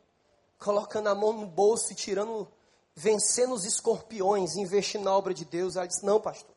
colocando 0.58 1.10
a 1.10 1.16
mão 1.16 1.34
no 1.34 1.46
bolso 1.46 1.92
e 1.92 1.96
tirando, 1.96 2.48
vencendo 2.96 3.54
os 3.54 3.66
escorpiões, 3.66 4.56
investindo 4.56 5.04
na 5.04 5.14
obra 5.14 5.34
de 5.34 5.44
Deus. 5.44 5.76
Ela 5.76 5.86
disse: 5.86 6.06
Não, 6.06 6.22
pastor. 6.22 6.56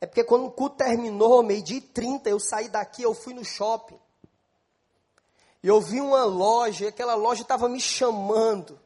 É 0.00 0.06
porque 0.06 0.24
quando 0.24 0.46
o 0.46 0.50
culto 0.50 0.78
terminou, 0.78 1.40
meio-dia 1.44 1.78
e 1.78 1.80
trinta, 1.80 2.28
eu 2.28 2.40
saí 2.40 2.68
daqui, 2.68 3.04
eu 3.04 3.14
fui 3.14 3.32
no 3.32 3.44
shopping. 3.44 4.00
E 5.62 5.68
eu 5.68 5.80
vi 5.80 6.00
uma 6.00 6.24
loja, 6.24 6.86
e 6.86 6.88
aquela 6.88 7.14
loja 7.14 7.42
estava 7.42 7.68
me 7.68 7.80
chamando. 7.80 8.82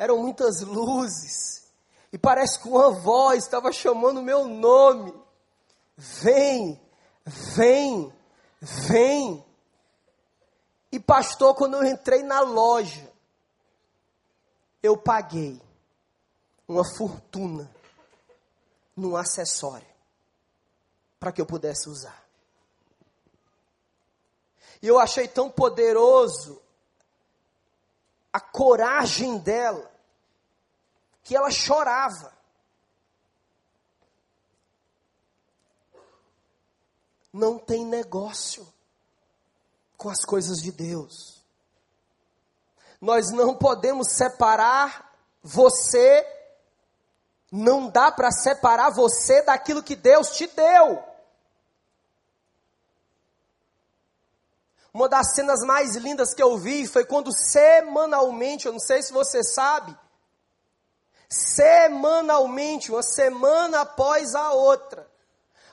Eram 0.00 0.16
muitas 0.16 0.62
luzes. 0.62 1.70
E 2.10 2.16
parece 2.16 2.58
que 2.58 2.66
uma 2.66 2.90
voz 2.90 3.44
estava 3.44 3.70
chamando 3.70 4.20
o 4.20 4.22
meu 4.22 4.48
nome. 4.48 5.12
Vem, 5.94 6.80
vem, 7.26 8.10
vem. 8.62 9.44
E 10.90 10.98
pastor, 10.98 11.54
quando 11.54 11.74
eu 11.74 11.84
entrei 11.84 12.22
na 12.22 12.40
loja, 12.40 13.12
eu 14.82 14.96
paguei 14.96 15.60
uma 16.66 16.82
fortuna 16.96 17.70
num 18.96 19.14
acessório 19.14 19.86
para 21.18 21.30
que 21.30 21.42
eu 21.42 21.46
pudesse 21.46 21.90
usar. 21.90 22.24
E 24.80 24.86
eu 24.86 24.98
achei 24.98 25.28
tão 25.28 25.50
poderoso 25.50 26.58
a 28.32 28.40
coragem 28.40 29.38
dela, 29.38 29.90
que 31.22 31.36
ela 31.36 31.50
chorava. 31.50 32.32
Não 37.32 37.58
tem 37.58 37.84
negócio 37.84 38.66
com 39.96 40.08
as 40.08 40.24
coisas 40.24 40.58
de 40.58 40.72
Deus. 40.72 41.44
Nós 43.00 43.30
não 43.30 43.54
podemos 43.54 44.08
separar 44.12 45.10
você, 45.42 46.26
não 47.50 47.88
dá 47.88 48.10
para 48.10 48.30
separar 48.30 48.90
você 48.90 49.42
daquilo 49.42 49.82
que 49.82 49.96
Deus 49.96 50.30
te 50.30 50.46
deu. 50.46 51.09
Uma 54.92 55.08
das 55.08 55.34
cenas 55.34 55.60
mais 55.60 55.94
lindas 55.94 56.34
que 56.34 56.42
eu 56.42 56.58
vi 56.58 56.86
foi 56.86 57.04
quando 57.04 57.32
semanalmente, 57.32 58.66
eu 58.66 58.72
não 58.72 58.80
sei 58.80 59.02
se 59.02 59.12
você 59.12 59.42
sabe, 59.44 59.96
semanalmente, 61.28 62.90
uma 62.90 63.02
semana 63.02 63.82
após 63.82 64.34
a 64.34 64.52
outra, 64.52 65.08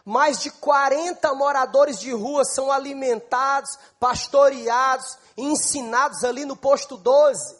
mais 0.06 0.40
de 0.40 0.52
40 0.52 1.34
moradores 1.34 2.00
de 2.00 2.14
rua 2.14 2.46
são 2.46 2.72
alimentados, 2.72 3.78
pastoreados, 4.00 5.18
ensinados 5.36 6.24
ali 6.24 6.46
no 6.46 6.56
posto 6.56 6.96
12. 6.96 7.58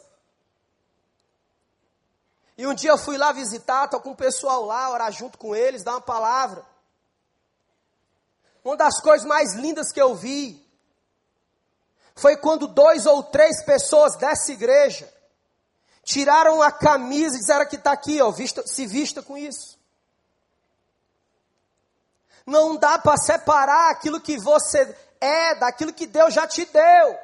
E 2.56 2.66
um 2.66 2.74
dia 2.74 2.90
eu 2.90 2.98
fui 2.98 3.18
lá 3.18 3.32
visitar, 3.32 3.84
estou 3.84 4.00
com 4.00 4.12
o 4.12 4.16
pessoal 4.16 4.64
lá, 4.64 4.90
orar 4.90 5.12
junto 5.12 5.36
com 5.36 5.54
eles, 5.54 5.82
dar 5.82 5.92
uma 5.92 6.00
palavra. 6.00 6.64
Uma 8.64 8.76
das 8.76 9.00
coisas 9.00 9.26
mais 9.26 9.54
lindas 9.54 9.92
que 9.92 10.00
eu 10.00 10.14
vi 10.14 10.67
foi 12.18 12.36
quando 12.36 12.66
dois 12.66 13.06
ou 13.06 13.22
três 13.22 13.62
pessoas 13.62 14.16
dessa 14.16 14.50
igreja 14.50 15.08
tiraram 16.02 16.60
a 16.60 16.72
camisa 16.72 17.36
e 17.36 17.38
disseram 17.38 17.64
que 17.64 17.76
está 17.76 17.92
aqui, 17.92 18.20
ó, 18.20 18.28
vista, 18.32 18.66
se 18.66 18.86
vista 18.88 19.22
com 19.22 19.38
isso. 19.38 19.78
Não 22.44 22.76
dá 22.76 22.98
para 22.98 23.16
separar 23.16 23.90
aquilo 23.90 24.20
que 24.20 24.36
você 24.36 24.96
é 25.20 25.54
daquilo 25.54 25.92
que 25.92 26.06
Deus 26.08 26.34
já 26.34 26.44
te 26.44 26.64
deu. 26.64 27.18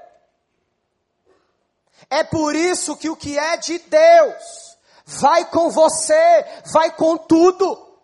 É 2.09 2.23
por 2.23 2.55
isso 2.55 2.97
que 2.97 3.11
o 3.11 3.17
que 3.17 3.37
é 3.37 3.57
de 3.57 3.79
Deus 3.81 4.77
vai 5.05 5.45
com 5.47 5.71
você, 5.71 6.63
vai 6.67 6.93
com 6.93 7.17
tudo. 7.17 7.99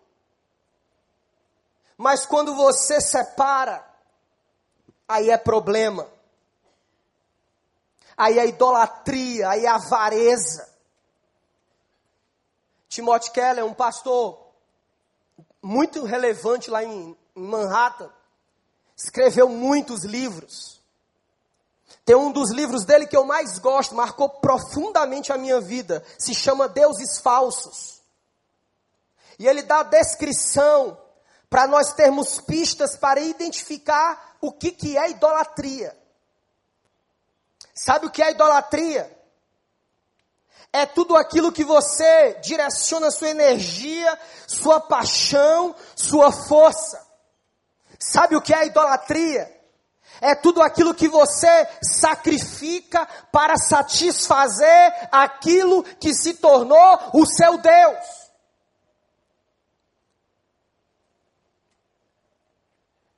Mas 1.95 2.25
quando 2.25 2.53
você 2.53 2.99
separa, 2.99 3.81
aí 5.07 5.29
é 5.29 5.37
problema 5.37 6.05
aí 8.21 8.39
a 8.39 8.45
idolatria, 8.45 9.49
aí 9.49 9.65
a 9.65 9.75
avareza. 9.75 10.69
Timothy 12.87 13.31
Keller, 13.31 13.65
um 13.65 13.73
pastor 13.73 14.39
muito 15.59 16.03
relevante 16.03 16.69
lá 16.69 16.83
em, 16.83 17.17
em 17.35 17.41
Manhattan, 17.41 18.11
escreveu 18.95 19.49
muitos 19.49 20.03
livros. 20.03 20.79
Tem 22.05 22.15
um 22.15 22.31
dos 22.31 22.51
livros 22.51 22.85
dele 22.85 23.07
que 23.07 23.17
eu 23.17 23.23
mais 23.23 23.57
gosto, 23.57 23.95
marcou 23.95 24.29
profundamente 24.29 25.33
a 25.33 25.37
minha 25.37 25.59
vida, 25.59 26.05
se 26.19 26.35
chama 26.35 26.69
Deuses 26.69 27.17
Falsos. 27.17 28.01
E 29.39 29.47
ele 29.47 29.63
dá 29.63 29.81
descrição 29.81 30.95
para 31.49 31.65
nós 31.65 31.91
termos 31.93 32.39
pistas 32.39 32.95
para 32.95 33.19
identificar 33.19 34.37
o 34.39 34.51
que, 34.51 34.71
que 34.71 34.95
é 34.95 35.09
idolatria. 35.09 35.99
Sabe 37.73 38.05
o 38.05 38.09
que 38.11 38.21
é 38.21 38.31
idolatria? 38.31 39.17
É 40.73 40.85
tudo 40.85 41.15
aquilo 41.17 41.51
que 41.51 41.63
você 41.63 42.39
direciona 42.41 43.11
sua 43.11 43.29
energia, 43.29 44.17
sua 44.47 44.79
paixão, 44.79 45.75
sua 45.95 46.31
força. 46.31 47.05
Sabe 47.99 48.35
o 48.35 48.41
que 48.41 48.53
é 48.53 48.67
idolatria? 48.67 49.61
É 50.21 50.35
tudo 50.35 50.61
aquilo 50.61 50.93
que 50.93 51.07
você 51.07 51.67
sacrifica 51.81 53.05
para 53.31 53.57
satisfazer 53.57 55.09
aquilo 55.11 55.83
que 55.83 56.13
se 56.13 56.35
tornou 56.35 56.99
o 57.13 57.25
seu 57.25 57.57
Deus. 57.57 58.21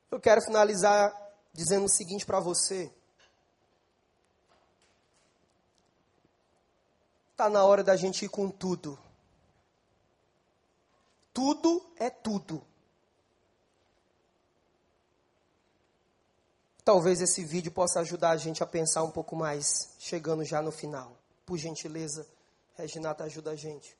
Eu 0.09 0.19
quero 0.19 0.41
finalizar 0.41 1.13
dizendo 1.51 1.85
o 1.85 1.89
seguinte 1.89 2.25
para 2.25 2.39
você. 2.39 2.91
Está 7.33 7.49
na 7.49 7.65
hora 7.65 7.83
da 7.83 7.95
gente 7.95 8.25
ir 8.25 8.29
com 8.29 8.47
tudo. 8.47 8.97
Tudo 11.33 11.83
é 11.97 12.11
tudo. 12.11 12.63
Talvez 16.85 17.21
esse 17.21 17.43
vídeo 17.43 17.71
possa 17.71 18.01
ajudar 18.01 18.29
a 18.29 18.37
gente 18.37 18.61
a 18.61 18.67
pensar 18.67 19.01
um 19.01 19.09
pouco 19.09 19.35
mais, 19.35 19.95
chegando 19.97 20.45
já 20.45 20.61
no 20.61 20.71
final. 20.71 21.17
Por 21.43 21.57
gentileza, 21.57 22.27
Reginata, 22.75 23.23
ajuda 23.23 23.49
a 23.49 23.55
gente. 23.55 23.97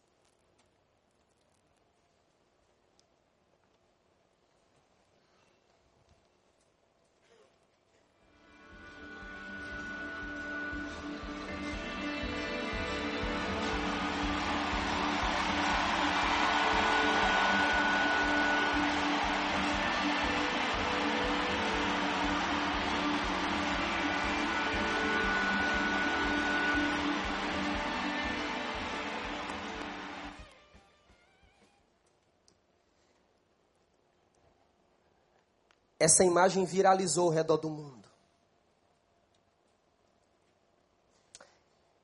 Essa 36.04 36.22
imagem 36.26 36.66
viralizou 36.66 37.28
ao 37.28 37.34
redor 37.34 37.56
do 37.56 37.70
mundo. 37.70 38.10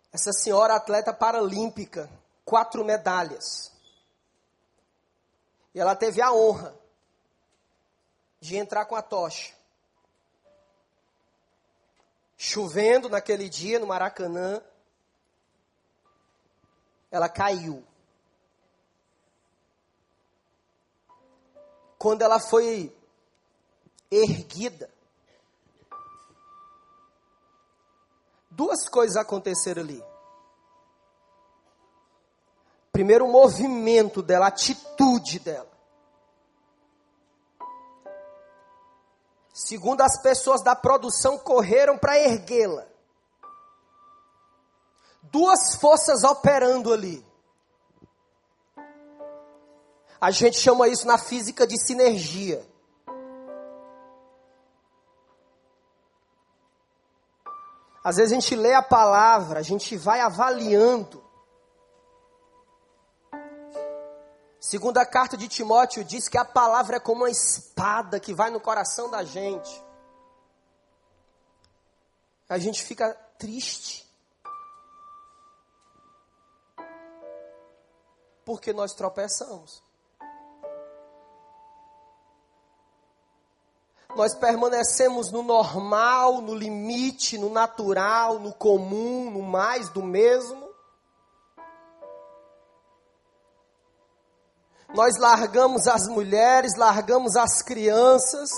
Essa 0.09 0.31
senhora 0.31 0.73
atleta 0.73 1.13
paralímpica, 1.13 2.09
quatro 2.45 2.85
medalhas. 2.85 3.73
E 5.75 5.81
ela 5.81 5.97
teve 5.97 6.21
a 6.21 6.31
honra 6.31 6.73
de 8.39 8.55
entrar 8.55 8.85
com 8.85 8.95
a 8.95 9.01
tocha. 9.01 9.53
Chovendo 12.37 13.09
naquele 13.09 13.49
dia 13.49 13.79
no 13.79 13.87
Maracanã, 13.87 14.61
ela 17.11 17.27
caiu. 17.27 17.85
Quando 21.97 22.21
ela 22.21 22.39
foi 22.39 22.97
erguida. 24.11 24.89
Duas 28.49 28.89
coisas 28.89 29.15
aconteceram 29.15 29.81
ali. 29.81 30.03
Primeiro, 32.91 33.25
o 33.25 33.31
movimento 33.31 34.21
dela, 34.21 34.45
a 34.45 34.49
atitude 34.49 35.39
dela. 35.39 35.69
Segundo 39.53 40.01
as 40.01 40.21
pessoas 40.21 40.63
da 40.63 40.75
produção 40.75 41.37
correram 41.37 41.97
para 41.97 42.17
erguê-la. 42.17 42.87
Duas 45.21 45.75
forças 45.75 46.23
operando 46.23 46.91
ali. 46.91 47.25
A 50.19 50.31
gente 50.31 50.57
chama 50.57 50.87
isso 50.87 51.05
na 51.05 51.17
física 51.17 51.67
de 51.67 51.77
sinergia. 51.77 52.67
Às 58.03 58.15
vezes 58.15 58.31
a 58.31 58.35
gente 58.35 58.55
lê 58.55 58.73
a 58.73 58.81
palavra, 58.81 59.59
a 59.59 59.63
gente 59.63 59.97
vai 59.97 60.21
avaliando. 60.21 61.23
Segundo 64.59 64.97
a 64.97 65.05
carta 65.05 65.35
de 65.35 65.47
Timóteo 65.47 66.03
diz 66.03 66.27
que 66.27 66.37
a 66.37 66.45
palavra 66.45 66.97
é 66.97 66.99
como 66.99 67.21
uma 67.21 67.29
espada 67.29 68.19
que 68.19 68.33
vai 68.33 68.49
no 68.49 68.59
coração 68.59 69.09
da 69.09 69.23
gente. 69.23 69.83
A 72.47 72.57
gente 72.57 72.83
fica 72.83 73.13
triste. 73.37 74.07
Porque 78.43 78.73
nós 78.73 78.93
tropeçamos. 78.93 79.83
Nós 84.15 84.33
permanecemos 84.33 85.31
no 85.31 85.43
normal, 85.43 86.41
no 86.41 86.53
limite, 86.53 87.37
no 87.37 87.49
natural, 87.49 88.39
no 88.39 88.53
comum, 88.53 89.29
no 89.29 89.41
mais 89.43 89.89
do 89.89 90.03
mesmo. 90.03 90.67
Nós 94.93 95.17
largamos 95.17 95.87
as 95.87 96.07
mulheres, 96.07 96.75
largamos 96.75 97.35
as 97.35 97.61
crianças. 97.61 98.49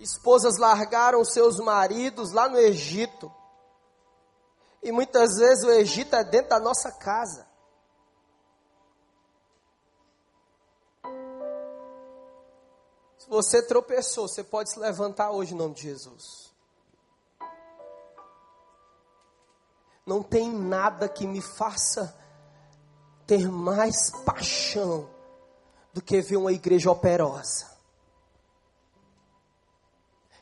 Esposas 0.00 0.58
largaram 0.58 1.24
seus 1.24 1.58
maridos 1.60 2.32
lá 2.32 2.48
no 2.48 2.58
Egito. 2.58 3.32
E 4.82 4.90
muitas 4.90 5.36
vezes 5.36 5.64
o 5.64 5.70
Egito 5.70 6.16
é 6.16 6.24
dentro 6.24 6.50
da 6.50 6.58
nossa 6.58 6.90
casa. 6.90 7.53
Se 13.24 13.30
você 13.30 13.62
tropeçou, 13.62 14.28
você 14.28 14.44
pode 14.44 14.70
se 14.70 14.78
levantar 14.78 15.30
hoje 15.30 15.54
em 15.54 15.56
nome 15.56 15.74
de 15.74 15.80
Jesus. 15.80 16.52
Não 20.04 20.22
tem 20.22 20.52
nada 20.52 21.08
que 21.08 21.26
me 21.26 21.40
faça 21.40 22.14
ter 23.26 23.48
mais 23.48 24.10
paixão 24.26 25.08
do 25.90 26.02
que 26.02 26.20
ver 26.20 26.36
uma 26.36 26.52
igreja 26.52 26.90
operosa. 26.90 27.72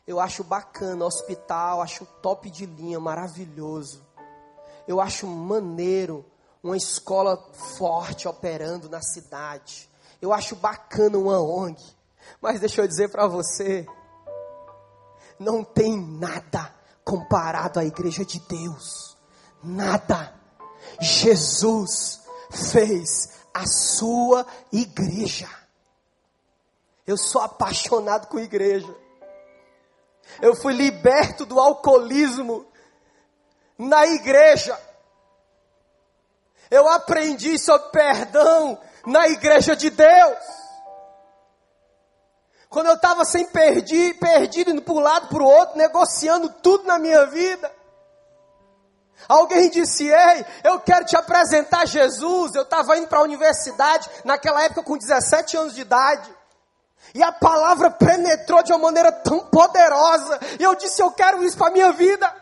Eu 0.05 0.19
acho 0.19 0.43
bacana 0.43 1.05
hospital, 1.05 1.81
acho 1.81 2.05
top 2.21 2.49
de 2.49 2.65
linha, 2.65 2.99
maravilhoso. 2.99 4.05
Eu 4.85 4.99
acho 4.99 5.25
maneiro 5.25 6.25
uma 6.61 6.75
escola 6.75 7.37
forte 7.77 8.27
operando 8.27 8.89
na 8.89 9.01
cidade. 9.01 9.89
Eu 10.21 10.33
acho 10.33 10.57
bacana 10.57 11.17
uma 11.17 11.39
ONG. 11.39 11.81
Mas 12.41 12.59
deixa 12.59 12.81
eu 12.81 12.87
dizer 12.87 13.09
para 13.09 13.27
você, 13.27 13.85
não 15.39 15.63
tem 15.63 15.97
nada 15.97 16.73
comparado 17.03 17.79
à 17.79 17.85
igreja 17.85 18.25
de 18.25 18.39
Deus. 18.39 19.17
Nada. 19.63 20.33
Jesus 20.99 22.21
fez 22.49 23.29
a 23.53 23.65
sua 23.65 24.45
igreja. 24.71 25.49
Eu 27.05 27.17
sou 27.17 27.41
apaixonado 27.41 28.27
com 28.27 28.39
igreja. 28.39 28.93
Eu 30.41 30.55
fui 30.55 30.73
liberto 30.73 31.45
do 31.45 31.59
alcoolismo 31.59 32.65
na 33.77 34.05
igreja. 34.07 34.79
Eu 36.71 36.87
aprendi 36.87 37.59
sobre 37.59 37.89
perdão 37.89 38.79
na 39.05 39.27
igreja 39.27 39.75
de 39.75 39.89
Deus. 39.89 40.62
Quando 42.73 42.87
eu 42.87 42.95
estava 42.95 43.23
sem 43.23 43.45
perdido, 43.45 44.17
perdido, 44.17 44.71
indo 44.71 44.81
para 44.81 44.93
um 44.95 44.99
lado, 44.99 45.27
para 45.27 45.43
o 45.43 45.45
outro, 45.45 45.77
negociando 45.77 46.49
tudo 46.49 46.85
na 46.85 46.97
minha 46.97 47.23
vida. 47.27 47.71
Alguém 49.29 49.69
disse, 49.69 50.07
ei, 50.07 50.43
eu 50.63 50.79
quero 50.79 51.05
te 51.05 51.15
apresentar 51.15 51.85
Jesus. 51.85 52.55
Eu 52.55 52.63
estava 52.63 52.97
indo 52.97 53.07
para 53.07 53.19
a 53.19 53.21
universidade, 53.21 54.09
naquela 54.25 54.63
época 54.63 54.81
com 54.81 54.97
17 54.97 55.55
anos 55.55 55.75
de 55.75 55.81
idade. 55.81 56.35
E 57.13 57.21
a 57.21 57.31
palavra 57.31 57.91
penetrou 57.91 58.63
de 58.63 58.73
uma 58.73 58.79
maneira 58.79 59.11
tão 59.11 59.41
poderosa. 59.51 60.39
E 60.59 60.63
eu 60.63 60.73
disse, 60.73 60.99
eu 60.99 61.11
quero 61.11 61.43
isso 61.43 61.55
para 61.55 61.67
a 61.67 61.71
minha 61.71 61.91
vida. 61.91 62.35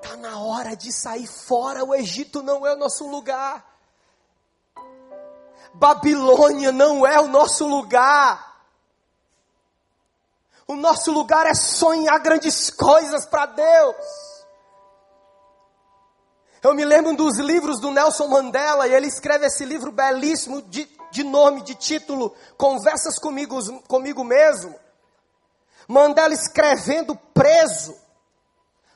Está 0.00 0.16
na 0.18 0.38
hora 0.38 0.76
de 0.76 0.92
sair 0.92 1.26
fora. 1.26 1.84
O 1.84 1.92
Egito 1.92 2.44
não 2.44 2.64
é 2.64 2.74
o 2.74 2.78
nosso 2.78 3.08
lugar. 3.08 3.75
Babilônia 5.78 6.72
não 6.72 7.06
é 7.06 7.20
o 7.20 7.28
nosso 7.28 7.66
lugar. 7.66 8.56
O 10.66 10.74
nosso 10.74 11.12
lugar 11.12 11.46
é 11.46 11.54
sonhar 11.54 12.18
grandes 12.18 12.70
coisas 12.70 13.26
para 13.26 13.46
Deus. 13.46 13.96
Eu 16.62 16.74
me 16.74 16.84
lembro 16.84 17.14
dos 17.14 17.36
livros 17.38 17.78
do 17.78 17.90
Nelson 17.90 18.26
Mandela, 18.26 18.88
e 18.88 18.94
ele 18.94 19.06
escreve 19.06 19.46
esse 19.46 19.64
livro 19.64 19.92
belíssimo 19.92 20.62
de, 20.62 20.88
de 21.12 21.22
nome, 21.22 21.62
de 21.62 21.74
título, 21.74 22.34
Conversas 22.56 23.18
comigo, 23.18 23.58
comigo 23.82 24.24
mesmo. 24.24 24.74
Mandela 25.86 26.32
escrevendo 26.32 27.14
preso, 27.34 27.94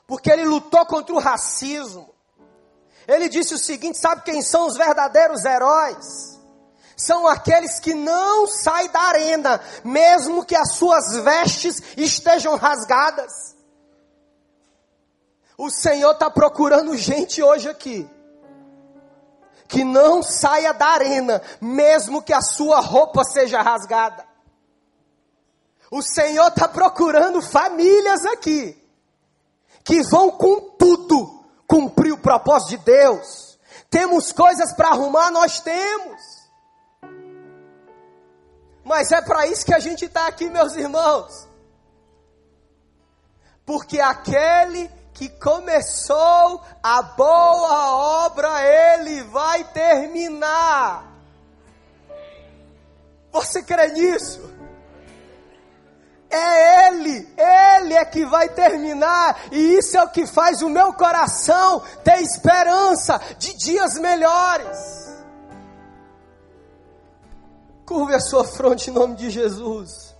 porque 0.07 0.31
ele 0.31 0.43
lutou 0.43 0.85
contra 0.87 1.13
o 1.13 1.19
racismo. 1.19 2.09
Ele 3.07 3.29
disse 3.29 3.53
o 3.53 3.59
seguinte: 3.59 3.99
sabe 3.99 4.23
quem 4.23 4.41
são 4.41 4.65
os 4.65 4.75
verdadeiros 4.75 5.45
heróis? 5.45 6.40
São 7.05 7.27
aqueles 7.27 7.79
que 7.79 7.93
não 7.93 8.47
saem 8.47 8.89
da 8.89 8.99
arena, 8.99 9.61
mesmo 9.83 10.45
que 10.45 10.55
as 10.55 10.73
suas 10.73 11.15
vestes 11.17 11.81
estejam 11.97 12.55
rasgadas. 12.55 13.31
O 15.57 15.69
Senhor 15.69 16.11
está 16.11 16.29
procurando 16.29 16.95
gente 16.97 17.41
hoje 17.41 17.69
aqui, 17.69 18.09
que 19.67 19.83
não 19.83 20.23
saia 20.23 20.73
da 20.73 20.87
arena, 20.87 21.41
mesmo 21.59 22.21
que 22.21 22.33
a 22.33 22.41
sua 22.41 22.79
roupa 22.79 23.23
seja 23.23 23.61
rasgada. 23.61 24.25
O 25.89 26.01
Senhor 26.01 26.47
está 26.47 26.67
procurando 26.67 27.41
famílias 27.41 28.25
aqui, 28.25 28.77
que 29.83 30.01
vão 30.03 30.31
com 30.31 30.59
tudo 30.77 31.41
cumprir 31.67 32.13
o 32.13 32.17
propósito 32.17 32.69
de 32.69 32.77
Deus. 32.77 33.59
Temos 33.89 34.31
coisas 34.31 34.73
para 34.73 34.89
arrumar, 34.89 35.29
nós 35.31 35.59
temos. 35.59 36.30
Mas 38.83 39.11
é 39.11 39.21
para 39.21 39.47
isso 39.47 39.65
que 39.65 39.73
a 39.73 39.79
gente 39.79 40.05
está 40.05 40.27
aqui, 40.27 40.49
meus 40.49 40.75
irmãos. 40.75 41.47
Porque 43.65 43.99
aquele 43.99 44.89
que 45.13 45.29
começou 45.29 46.61
a 46.81 47.01
boa 47.01 48.25
obra, 48.25 48.49
ele 48.63 49.23
vai 49.23 49.63
terminar. 49.65 51.05
Você 53.31 53.61
crê 53.63 53.87
nisso? 53.89 54.51
É 56.31 56.87
Ele, 56.87 57.27
Ele 57.37 57.93
é 57.93 58.05
que 58.05 58.25
vai 58.25 58.47
terminar, 58.47 59.37
e 59.51 59.77
isso 59.77 59.97
é 59.97 60.03
o 60.03 60.09
que 60.09 60.25
faz 60.25 60.61
o 60.61 60.69
meu 60.69 60.93
coração 60.93 61.81
ter 62.05 62.21
esperança 62.21 63.19
de 63.37 63.53
dias 63.57 63.95
melhores. 63.95 65.00
Curve 67.91 68.15
a 68.15 68.21
sua 68.21 68.45
fronte 68.45 68.89
em 68.89 68.93
nome 68.93 69.17
de 69.17 69.29
Jesus. 69.29 70.15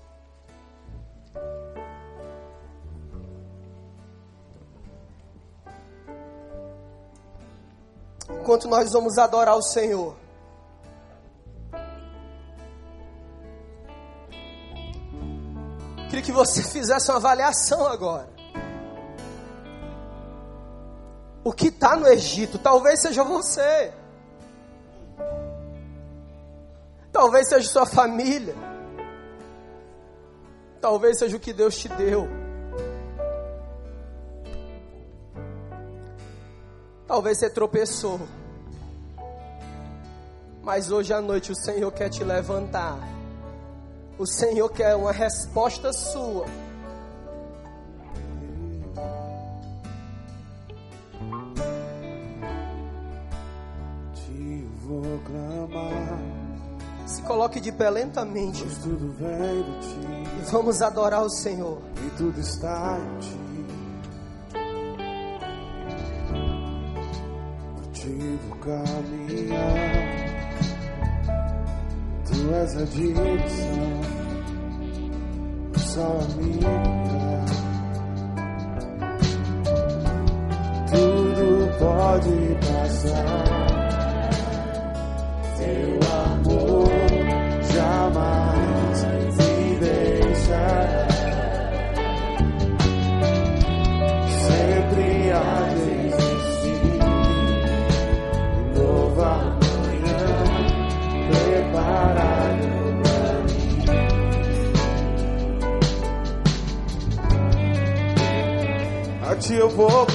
Enquanto 8.30 8.68
nós 8.68 8.92
vamos 8.92 9.18
adorar 9.18 9.56
o 9.56 9.62
Senhor. 9.62 10.18
Queria 16.10 16.22
que 16.22 16.34
você 16.34 16.62
fizesse 16.68 17.10
uma 17.10 17.20
avaliação 17.20 17.88
agora. 17.88 18.28
O 21.42 21.54
que 21.54 21.68
está 21.68 21.96
no 21.96 22.06
Egito 22.06 22.60
talvez 22.60 23.00
seja 23.00 23.24
você. 23.24 24.01
Talvez 27.22 27.50
seja 27.50 27.70
sua 27.70 27.86
família. 27.86 28.56
Talvez 30.82 31.20
seja 31.20 31.38
o 31.38 31.40
que 31.40 31.54
Deus 31.54 31.78
te 31.78 31.88
deu. 31.88 32.28
Talvez 37.06 37.38
você 37.38 37.48
tropeçou. 37.48 38.20
Mas 40.64 40.90
hoje 40.90 41.14
à 41.14 41.22
noite 41.22 41.52
o 41.52 41.56
Senhor 41.56 41.92
quer 41.92 42.10
te 42.10 42.24
levantar. 42.24 42.98
O 44.18 44.26
Senhor 44.26 44.70
quer 44.70 44.96
uma 44.96 45.12
resposta 45.12 45.94
sua. 45.94 46.48
Te 54.16 54.68
vou 54.84 55.20
clamar, 55.24 56.21
Se 57.22 57.28
coloque 57.28 57.62
de 57.62 57.72
pé 57.72 57.90
lentamente 57.92 58.64
pois 58.64 58.78
tudo 58.80 59.14
vem 59.20 59.62
de 59.62 59.80
ti 59.80 60.00
e 60.40 60.52
vamos 60.52 60.82
adorar 60.82 61.22
o 61.22 61.30
Senhor. 61.30 61.78
e 62.04 62.10
tudo 62.18 62.40
está 62.40 62.98
em 62.98 63.20
ti. 63.20 63.38
Por 67.76 67.86
ti 67.94 68.40
vou 68.48 68.58
caminhar, 68.58 70.02
tu 72.26 72.54
és 72.56 72.78
a 72.78 72.86
direção, 72.86 74.02
só 75.78 76.02
a 76.02 76.28
minha. 76.42 77.46
Tudo 80.90 81.78
pode 81.78 82.56
passar. 82.66 83.51
Eu 109.56 109.70
vou 109.70 110.06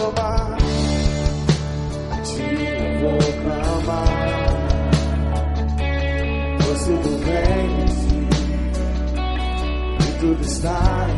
ti 2.22 2.42
eu 2.42 3.00
vou 3.00 3.18
clamar. 3.42 4.56
Tudo 6.58 7.10
vem 7.24 7.84
de 7.84 7.92
ti 7.94 8.28
e 10.00 10.20
tudo 10.20 10.42
está 10.42 11.15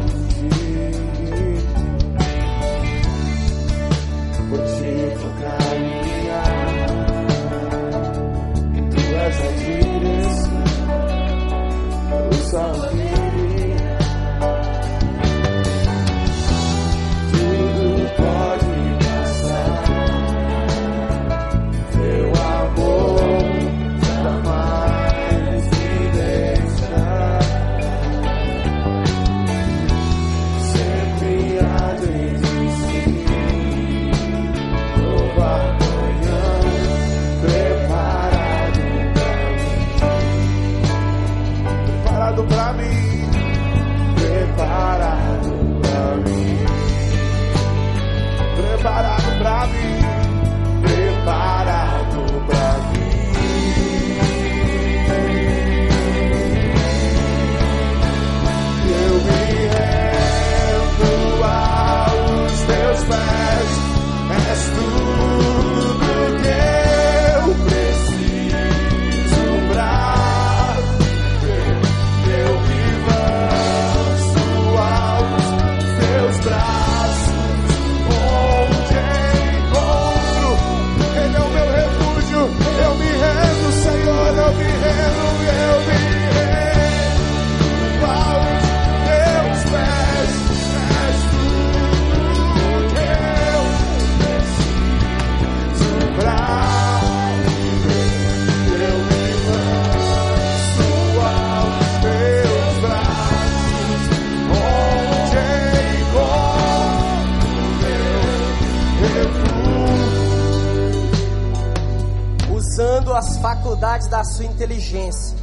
inteligência. 114.59 115.39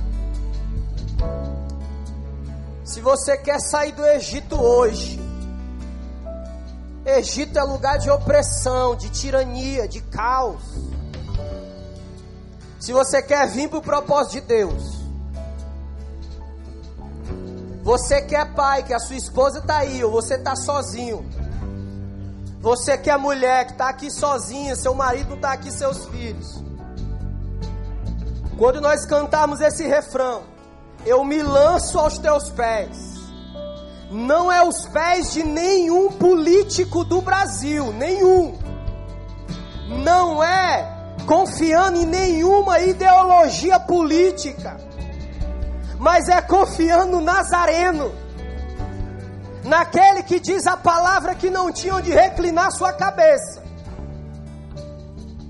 Se 2.84 3.00
você 3.00 3.38
quer 3.38 3.60
sair 3.62 3.94
do 3.94 4.06
Egito 4.06 4.62
hoje, 4.62 5.20
Egito 7.06 7.58
é 7.58 7.64
lugar 7.64 7.98
de 7.98 8.10
opressão, 8.10 8.96
de 8.96 9.10
tirania, 9.10 9.88
de 9.88 10.02
caos. 10.02 10.62
Se 12.78 12.92
você 12.92 13.22
quer 13.22 13.48
vir 13.48 13.70
para 13.70 13.80
o 13.80 13.82
propósito 13.82 14.34
de 14.34 14.42
Deus, 14.42 14.96
você 17.84 18.22
que 18.22 18.36
é 18.36 18.44
pai, 18.44 18.84
que 18.84 18.94
a 18.94 19.00
sua 19.00 19.16
esposa 19.16 19.60
está 19.60 19.78
aí, 19.78 20.04
ou 20.04 20.12
você 20.12 20.36
está 20.36 20.56
sozinho. 20.56 21.26
Você 22.60 22.98
que 22.98 23.10
é 23.10 23.18
mulher, 23.18 23.66
que 23.66 23.72
está 23.74 23.90
aqui 23.90 24.12
sozinha, 24.12 24.76
seu 24.76 24.94
marido 24.94 25.30
não 25.30 25.36
está 25.36 25.54
aqui, 25.54 25.72
seus 25.72 26.06
filhos. 26.08 26.65
Quando 28.58 28.80
nós 28.80 29.06
cantamos 29.06 29.60
esse 29.60 29.86
refrão, 29.86 30.44
eu 31.06 31.24
me 31.26 31.42
lanço 31.42 32.00
aos 32.00 32.18
teus 32.18 32.50
pés. 32.50 33.16
Não 34.10 34.50
é 34.52 34.66
os 34.66 34.88
pés 34.88 35.34
de 35.34 35.44
nenhum 35.44 36.12
político 36.12 37.04
do 37.04 37.22
Brasil, 37.22 37.92
nenhum. 37.92 38.58
Não 40.04 40.42
é 40.42 40.94
confiando 41.26 42.00
em 42.00 42.06
nenhuma 42.06 42.80
ideologia 42.80 43.80
política, 43.80 44.78
mas 46.00 46.30
é 46.30 46.42
confiando 46.42 47.18
no 47.18 47.22
Nazareno, 47.22 48.14
naquele 49.64 50.24
que 50.24 50.40
diz 50.40 50.66
a 50.66 50.78
palavra 50.78 51.36
que 51.36 51.50
não 51.50 51.72
tinha 51.72 51.96
onde 51.96 52.12
reclinar 52.12 52.72
sua 52.72 52.94
cabeça. 52.94 53.65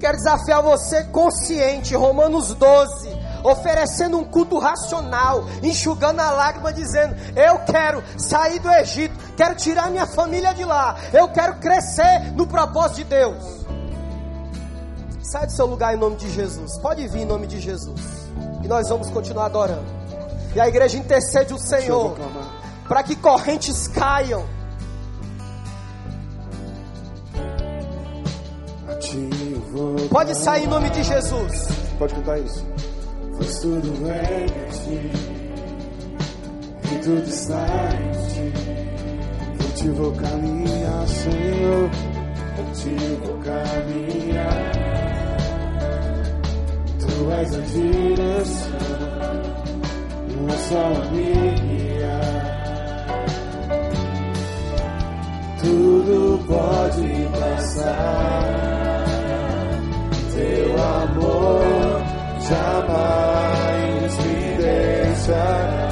Quero 0.06 0.18
desafiar 0.18 0.62
você 0.62 1.04
consciente, 1.06 1.96
Romanos 1.96 2.54
12, 2.54 3.10
oferecendo 3.44 4.20
um 4.20 4.24
culto 4.24 4.60
racional, 4.60 5.46
enxugando 5.64 6.20
a 6.20 6.30
lágrima, 6.30 6.72
dizendo: 6.72 7.16
Eu 7.36 7.58
quero 7.66 8.04
sair 8.16 8.60
do 8.60 8.70
Egito, 8.70 9.16
quero 9.36 9.56
tirar 9.56 9.90
minha 9.90 10.06
família 10.06 10.54
de 10.54 10.64
lá, 10.64 10.96
eu 11.12 11.28
quero 11.30 11.56
crescer 11.56 12.34
no 12.36 12.46
propósito 12.46 12.98
de 12.98 13.04
Deus. 13.06 13.66
Sai 15.24 15.48
do 15.48 15.52
seu 15.52 15.66
lugar 15.66 15.96
em 15.96 15.98
nome 15.98 16.18
de 16.18 16.30
Jesus, 16.30 16.78
pode 16.78 17.08
vir 17.08 17.22
em 17.22 17.26
nome 17.26 17.48
de 17.48 17.60
Jesus, 17.60 18.00
e 18.64 18.68
nós 18.68 18.88
vamos 18.88 19.10
continuar 19.10 19.46
adorando. 19.46 19.88
E 20.54 20.60
a 20.60 20.68
igreja 20.68 21.00
intercede 21.00 21.52
o 21.52 21.58
Senhor 21.58 22.16
para 22.88 23.02
que 23.02 23.16
correntes 23.16 23.88
caiam. 23.88 24.46
A 28.88 28.96
ti 29.00 29.55
Pode 30.10 30.36
sair 30.36 30.64
em 30.64 30.68
nome 30.68 30.90
de 30.90 31.04
Jesus. 31.04 31.68
Pode 31.98 32.14
cantar 32.16 32.40
isso. 32.40 32.66
Pois 33.38 33.60
tudo 33.60 33.94
vem 34.04 34.46
de 34.46 34.64
ti 34.80 35.12
e 36.92 36.98
tudo 37.04 37.28
está 37.28 37.66
em 37.94 38.12
ti. 38.30 38.54
Ti 39.76 39.90
vou 39.90 40.12
caminhar, 40.14 41.08
Senhor. 41.08 41.90
Ti 42.74 42.96
vou 43.24 43.38
caminhar. 43.40 44.72
Tu 47.00 47.16
Tu 47.16 47.32
és 47.32 47.56
a 47.56 47.60
direção, 47.62 48.72
uma 50.38 50.58
só 50.58 50.86
amiga. 51.08 52.20
Tudo 55.62 56.44
pode 56.46 57.08
passar, 57.40 58.85
teu 60.36 60.76
amor 60.78 62.02
jamais 62.50 64.18
me 64.20 64.58
deixará. 64.58 65.90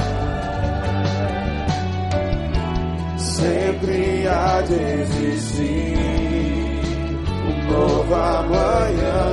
Sempre 3.18 4.28
há 4.28 4.62
de 4.62 4.74
existir 5.02 5.98
um 7.48 7.72
novo 7.72 8.14
amanhã 8.14 9.24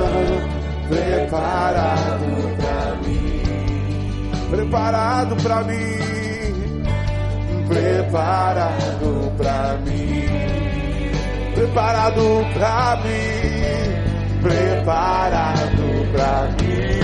preparado 0.89 2.27
pra 2.57 2.95
mim, 3.05 3.43
preparado 4.49 5.35
pra 5.37 5.63
mim, 5.63 6.83
preparado 7.67 9.31
pra 9.37 9.77
mim, 9.85 10.25
preparado 11.53 12.45
pra 12.53 12.99
mim, 13.03 13.60
preparado 14.41 16.11
pra 16.11 16.49
mim. 16.57 17.00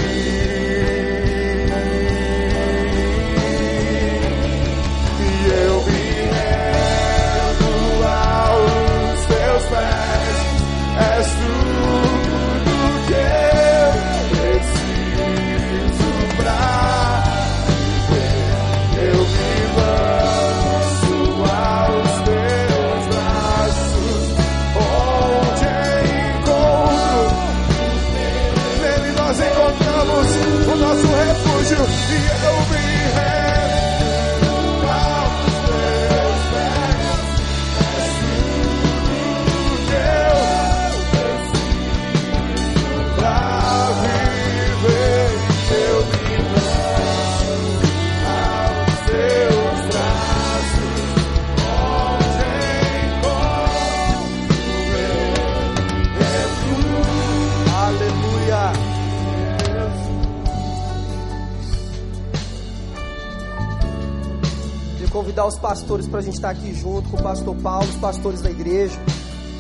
Os 65.48 65.58
pastores 65.58 66.08
para 66.08 66.20
a 66.20 66.22
gente 66.24 66.36
estar 66.36 66.50
aqui 66.50 66.74
junto 66.74 67.10
com 67.10 67.18
o 67.18 67.24
pastor 67.24 67.56
Paulo, 67.56 67.88
os 67.88 67.96
pastores 67.96 68.42
da 68.42 68.50
igreja. 68.50 69.00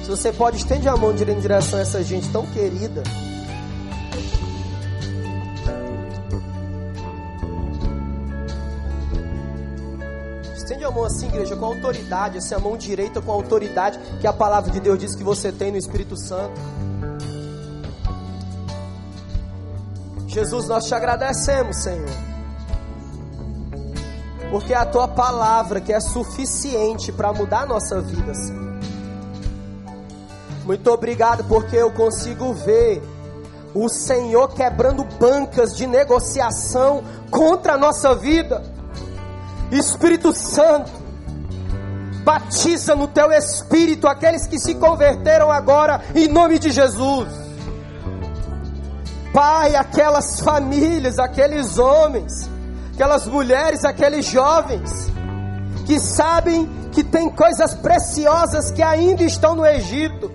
Se 0.03 0.09
você 0.09 0.31
pode, 0.31 0.57
estende 0.57 0.87
a 0.87 0.95
mão 0.95 1.11
em 1.11 1.39
direção 1.39 1.79
a 1.79 1.81
essa 1.81 2.03
gente 2.03 2.29
tão 2.29 2.45
querida. 2.47 3.03
Estende 10.55 10.83
a 10.83 10.91
mão 10.91 11.03
assim, 11.05 11.27
igreja, 11.27 11.55
com 11.55 11.65
autoridade, 11.65 12.37
assim, 12.37 12.55
a 12.55 12.59
mão 12.59 12.77
direita 12.77 13.21
com 13.21 13.31
autoridade 13.31 13.99
que 14.19 14.27
a 14.27 14.33
palavra 14.33 14.71
de 14.71 14.79
Deus 14.79 14.99
diz 14.99 15.15
que 15.15 15.23
você 15.23 15.51
tem 15.51 15.71
no 15.71 15.77
Espírito 15.77 16.17
Santo. 16.17 16.59
Jesus, 20.27 20.67
nós 20.67 20.85
te 20.85 20.93
agradecemos, 20.93 21.77
Senhor. 21.77 22.26
Porque 24.57 24.73
é 24.73 24.77
a 24.77 24.87
tua 24.87 25.07
palavra 25.07 25.79
que 25.79 25.93
é 25.93 25.99
suficiente 25.99 27.11
para 27.11 27.31
mudar 27.31 27.61
a 27.61 27.65
nossa 27.67 28.01
vida, 28.01 28.33
Senhor. 28.33 28.79
Muito 30.65 30.89
obrigado 30.89 31.43
porque 31.43 31.75
eu 31.75 31.91
consigo 31.91 32.55
ver 32.55 33.03
o 33.75 33.87
Senhor 33.87 34.47
quebrando 34.55 35.03
bancas 35.19 35.77
de 35.77 35.85
negociação 35.85 37.03
contra 37.29 37.73
a 37.73 37.77
nossa 37.77 38.15
vida. 38.15 38.63
Espírito 39.71 40.33
Santo, 40.33 40.91
batiza 42.23 42.95
no 42.95 43.07
teu 43.07 43.31
espírito 43.31 44.07
aqueles 44.07 44.47
que 44.47 44.57
se 44.57 44.73
converteram 44.73 45.51
agora 45.51 46.01
em 46.15 46.27
nome 46.27 46.57
de 46.57 46.71
Jesus. 46.71 47.29
Pai, 49.31 49.75
aquelas 49.75 50.39
famílias, 50.39 51.19
aqueles 51.19 51.77
homens, 51.77 52.56
aquelas 52.97 53.27
mulheres, 53.27 53.85
aqueles 53.85 54.25
jovens 54.25 55.11
que 55.85 55.99
sabem 55.99 56.67
que 56.91 57.03
tem 57.03 57.29
coisas 57.29 57.75
preciosas 57.75 58.71
que 58.71 58.81
ainda 58.81 59.23
estão 59.23 59.55
no 59.55 59.63
Egito. 59.63 60.31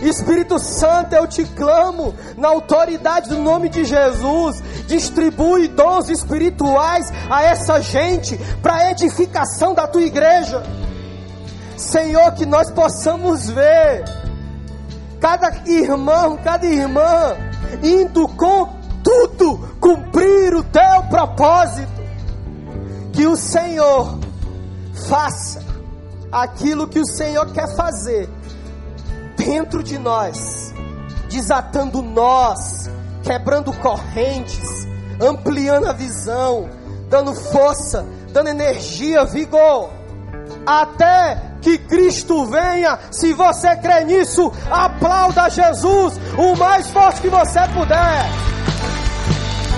Espírito 0.00 0.60
Santo, 0.60 1.12
eu 1.12 1.26
te 1.26 1.44
clamo, 1.44 2.14
na 2.36 2.48
autoridade 2.48 3.28
do 3.28 3.38
nome 3.38 3.68
de 3.68 3.84
Jesus, 3.84 4.62
distribui 4.86 5.66
dons 5.66 6.08
espirituais 6.08 7.12
a 7.28 7.42
essa 7.42 7.80
gente, 7.80 8.38
para 8.62 8.92
edificação 8.92 9.74
da 9.74 9.88
tua 9.88 10.02
igreja. 10.02 10.62
Senhor, 11.76 12.30
que 12.34 12.46
nós 12.46 12.70
possamos 12.70 13.50
ver 13.50 14.04
cada 15.20 15.52
irmão, 15.66 16.38
cada 16.42 16.64
irmã, 16.64 17.36
indo 17.82 18.28
com 18.28 18.81
tudo 19.02 19.58
cumprir 19.80 20.54
o 20.54 20.62
teu 20.62 21.02
propósito. 21.08 21.90
Que 23.12 23.26
o 23.26 23.36
Senhor 23.36 24.18
faça 25.08 25.62
aquilo 26.30 26.88
que 26.88 26.98
o 26.98 27.06
Senhor 27.06 27.52
quer 27.52 27.68
fazer 27.76 28.28
dentro 29.36 29.82
de 29.82 29.98
nós, 29.98 30.72
desatando 31.28 32.00
nós, 32.00 32.90
quebrando 33.22 33.72
correntes, 33.74 34.86
ampliando 35.20 35.86
a 35.86 35.92
visão, 35.92 36.70
dando 37.08 37.34
força, 37.34 38.06
dando 38.32 38.48
energia, 38.48 39.24
vigor, 39.26 39.90
até 40.66 41.52
que 41.60 41.78
Cristo 41.78 42.46
venha. 42.46 42.98
Se 43.10 43.32
você 43.32 43.76
crê 43.76 44.04
nisso, 44.04 44.50
aplauda 44.70 45.50
Jesus 45.50 46.18
o 46.38 46.56
mais 46.56 46.88
forte 46.88 47.20
que 47.20 47.28
você 47.28 47.60
puder. 47.74 48.51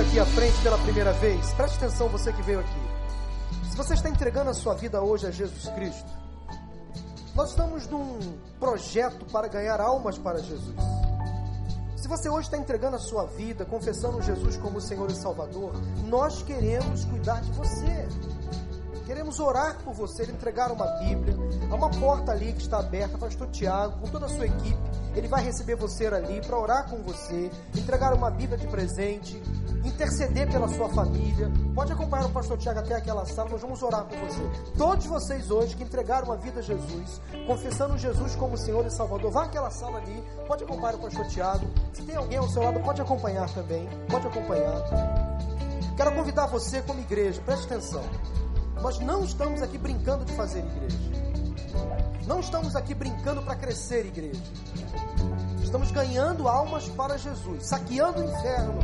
veio 0.00 0.08
aqui 0.08 0.18
à 0.18 0.26
frente 0.26 0.62
pela 0.62 0.78
primeira 0.78 1.12
vez. 1.14 1.52
Preste 1.52 1.76
atenção, 1.76 2.08
você 2.08 2.32
que 2.32 2.42
veio 2.42 2.60
aqui. 2.60 3.70
Se 3.70 3.76
você 3.76 3.94
está 3.94 4.08
entregando 4.08 4.50
a 4.50 4.54
sua 4.54 4.74
vida 4.74 5.02
hoje 5.02 5.26
a 5.26 5.30
Jesus 5.30 5.68
Cristo, 5.74 6.10
nós 7.34 7.50
estamos 7.50 7.86
num 7.86 8.18
projeto 8.58 9.24
para 9.26 9.48
ganhar 9.48 9.80
almas 9.80 10.16
para 10.18 10.38
Jesus. 10.38 10.76
Se 11.96 12.08
você 12.08 12.28
hoje 12.28 12.48
está 12.48 12.56
entregando 12.56 12.96
a 12.96 12.98
sua 12.98 13.26
vida, 13.26 13.64
confessando 13.64 14.22
Jesus 14.22 14.56
como 14.56 14.80
Senhor 14.80 15.10
e 15.10 15.14
Salvador, 15.14 15.72
nós 16.06 16.42
queremos 16.42 17.04
cuidar 17.04 17.40
de 17.42 17.52
você. 17.52 18.08
Queremos 19.10 19.40
orar 19.40 19.76
por 19.82 19.92
você, 19.92 20.22
entregar 20.22 20.70
uma 20.70 20.86
Bíblia. 21.00 21.34
Há 21.68 21.74
uma 21.74 21.90
porta 21.90 22.30
ali 22.30 22.52
que 22.52 22.60
está 22.60 22.78
aberta, 22.78 23.18
pastor 23.18 23.48
Tiago, 23.48 23.98
com 23.98 24.06
toda 24.06 24.26
a 24.26 24.28
sua 24.28 24.46
equipe. 24.46 24.78
Ele 25.16 25.26
vai 25.26 25.42
receber 25.42 25.74
você 25.74 26.06
ali 26.06 26.40
para 26.40 26.56
orar 26.56 26.88
com 26.88 27.02
você, 27.02 27.50
entregar 27.76 28.14
uma 28.14 28.30
Bíblia 28.30 28.56
de 28.56 28.68
presente, 28.68 29.42
interceder 29.84 30.48
pela 30.48 30.68
sua 30.68 30.88
família. 30.90 31.50
Pode 31.74 31.92
acompanhar 31.92 32.26
o 32.26 32.30
pastor 32.30 32.56
Tiago 32.56 32.78
até 32.78 32.94
aquela 32.94 33.26
sala, 33.26 33.50
nós 33.50 33.60
vamos 33.60 33.82
orar 33.82 34.04
por 34.04 34.16
você. 34.16 34.48
Todos 34.78 35.04
vocês 35.06 35.50
hoje 35.50 35.74
que 35.74 35.82
entregaram 35.82 36.30
a 36.30 36.36
vida 36.36 36.60
a 36.60 36.62
Jesus, 36.62 37.20
confessando 37.48 37.98
Jesus 37.98 38.36
como 38.36 38.56
Senhor 38.56 38.86
e 38.86 38.90
Salvador, 38.92 39.32
vá 39.32 39.46
àquela 39.46 39.72
sala 39.72 39.98
ali, 39.98 40.22
pode 40.46 40.62
acompanhar 40.62 40.94
o 40.94 40.98
pastor 40.98 41.26
Tiago. 41.26 41.66
Se 41.92 42.02
tem 42.04 42.14
alguém 42.14 42.38
ao 42.38 42.48
seu 42.48 42.62
lado, 42.62 42.78
pode 42.78 43.02
acompanhar 43.02 43.52
também, 43.52 43.88
pode 44.08 44.28
acompanhar. 44.28 44.84
Quero 45.96 46.12
convidar 46.12 46.46
você 46.46 46.80
como 46.82 47.00
igreja, 47.00 47.42
preste 47.44 47.64
atenção. 47.64 48.04
Nós 48.82 48.98
não 48.98 49.24
estamos 49.24 49.62
aqui 49.62 49.76
brincando 49.76 50.24
de 50.24 50.32
fazer 50.32 50.60
igreja. 50.60 50.98
Não 52.26 52.40
estamos 52.40 52.74
aqui 52.74 52.94
brincando 52.94 53.42
para 53.42 53.56
crescer 53.56 54.06
igreja. 54.06 54.40
Estamos 55.62 55.90
ganhando 55.90 56.48
almas 56.48 56.88
para 56.88 57.18
Jesus, 57.18 57.66
saqueando 57.66 58.20
o 58.20 58.24
inferno. 58.24 58.78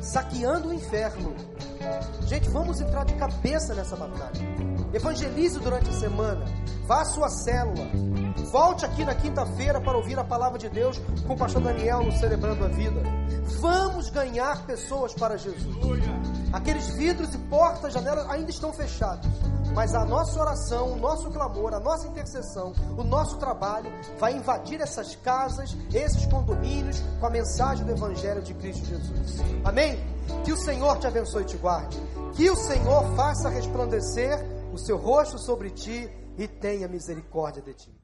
Saqueando 0.00 0.68
o 0.68 0.74
inferno. 0.74 1.34
Gente, 2.26 2.48
vamos 2.50 2.80
entrar 2.80 3.04
de 3.04 3.14
cabeça 3.14 3.74
nessa 3.74 3.96
batalha. 3.96 4.75
Evangelize 4.92 5.58
durante 5.58 5.90
a 5.90 5.92
semana. 5.92 6.44
Vá 6.86 7.02
à 7.02 7.04
sua 7.04 7.28
célula. 7.28 7.86
Volte 8.52 8.84
aqui 8.84 9.04
na 9.04 9.14
quinta-feira 9.14 9.80
para 9.80 9.96
ouvir 9.96 10.18
a 10.18 10.24
palavra 10.24 10.58
de 10.58 10.68
Deus 10.68 11.00
com 11.26 11.34
o 11.34 11.36
pastor 11.36 11.60
Daniel 11.62 12.04
no 12.04 12.12
Celebrando 12.12 12.64
a 12.64 12.68
Vida. 12.68 13.02
Vamos 13.60 14.08
ganhar 14.10 14.64
pessoas 14.66 15.12
para 15.14 15.36
Jesus. 15.36 16.04
Aqueles 16.52 16.88
vidros 16.90 17.34
e 17.34 17.38
portas, 17.38 17.92
janelas 17.92 18.30
ainda 18.30 18.50
estão 18.50 18.72
fechados. 18.72 19.28
Mas 19.74 19.94
a 19.94 20.04
nossa 20.04 20.40
oração, 20.40 20.92
o 20.92 20.96
nosso 20.96 21.28
clamor, 21.30 21.74
a 21.74 21.80
nossa 21.80 22.06
intercessão, 22.06 22.72
o 22.96 23.02
nosso 23.02 23.36
trabalho 23.36 23.92
vai 24.18 24.34
invadir 24.34 24.80
essas 24.80 25.16
casas, 25.16 25.76
esses 25.92 26.24
condomínios, 26.26 27.02
com 27.20 27.26
a 27.26 27.30
mensagem 27.30 27.84
do 27.84 27.92
Evangelho 27.92 28.42
de 28.42 28.54
Cristo 28.54 28.86
Jesus. 28.86 29.40
Amém? 29.64 29.98
Que 30.44 30.52
o 30.52 30.56
Senhor 30.56 30.96
te 30.98 31.06
abençoe 31.06 31.42
e 31.42 31.46
te 31.46 31.56
guarde. 31.56 32.00
Que 32.34 32.48
o 32.48 32.56
Senhor 32.56 33.04
faça 33.16 33.48
resplandecer 33.48 34.55
o 34.76 34.78
seu 34.78 34.98
rosto 34.98 35.38
sobre 35.38 35.70
ti 35.70 36.08
e 36.36 36.46
tenha 36.46 36.86
misericórdia 36.86 37.62
de 37.62 37.72
ti. 37.72 37.95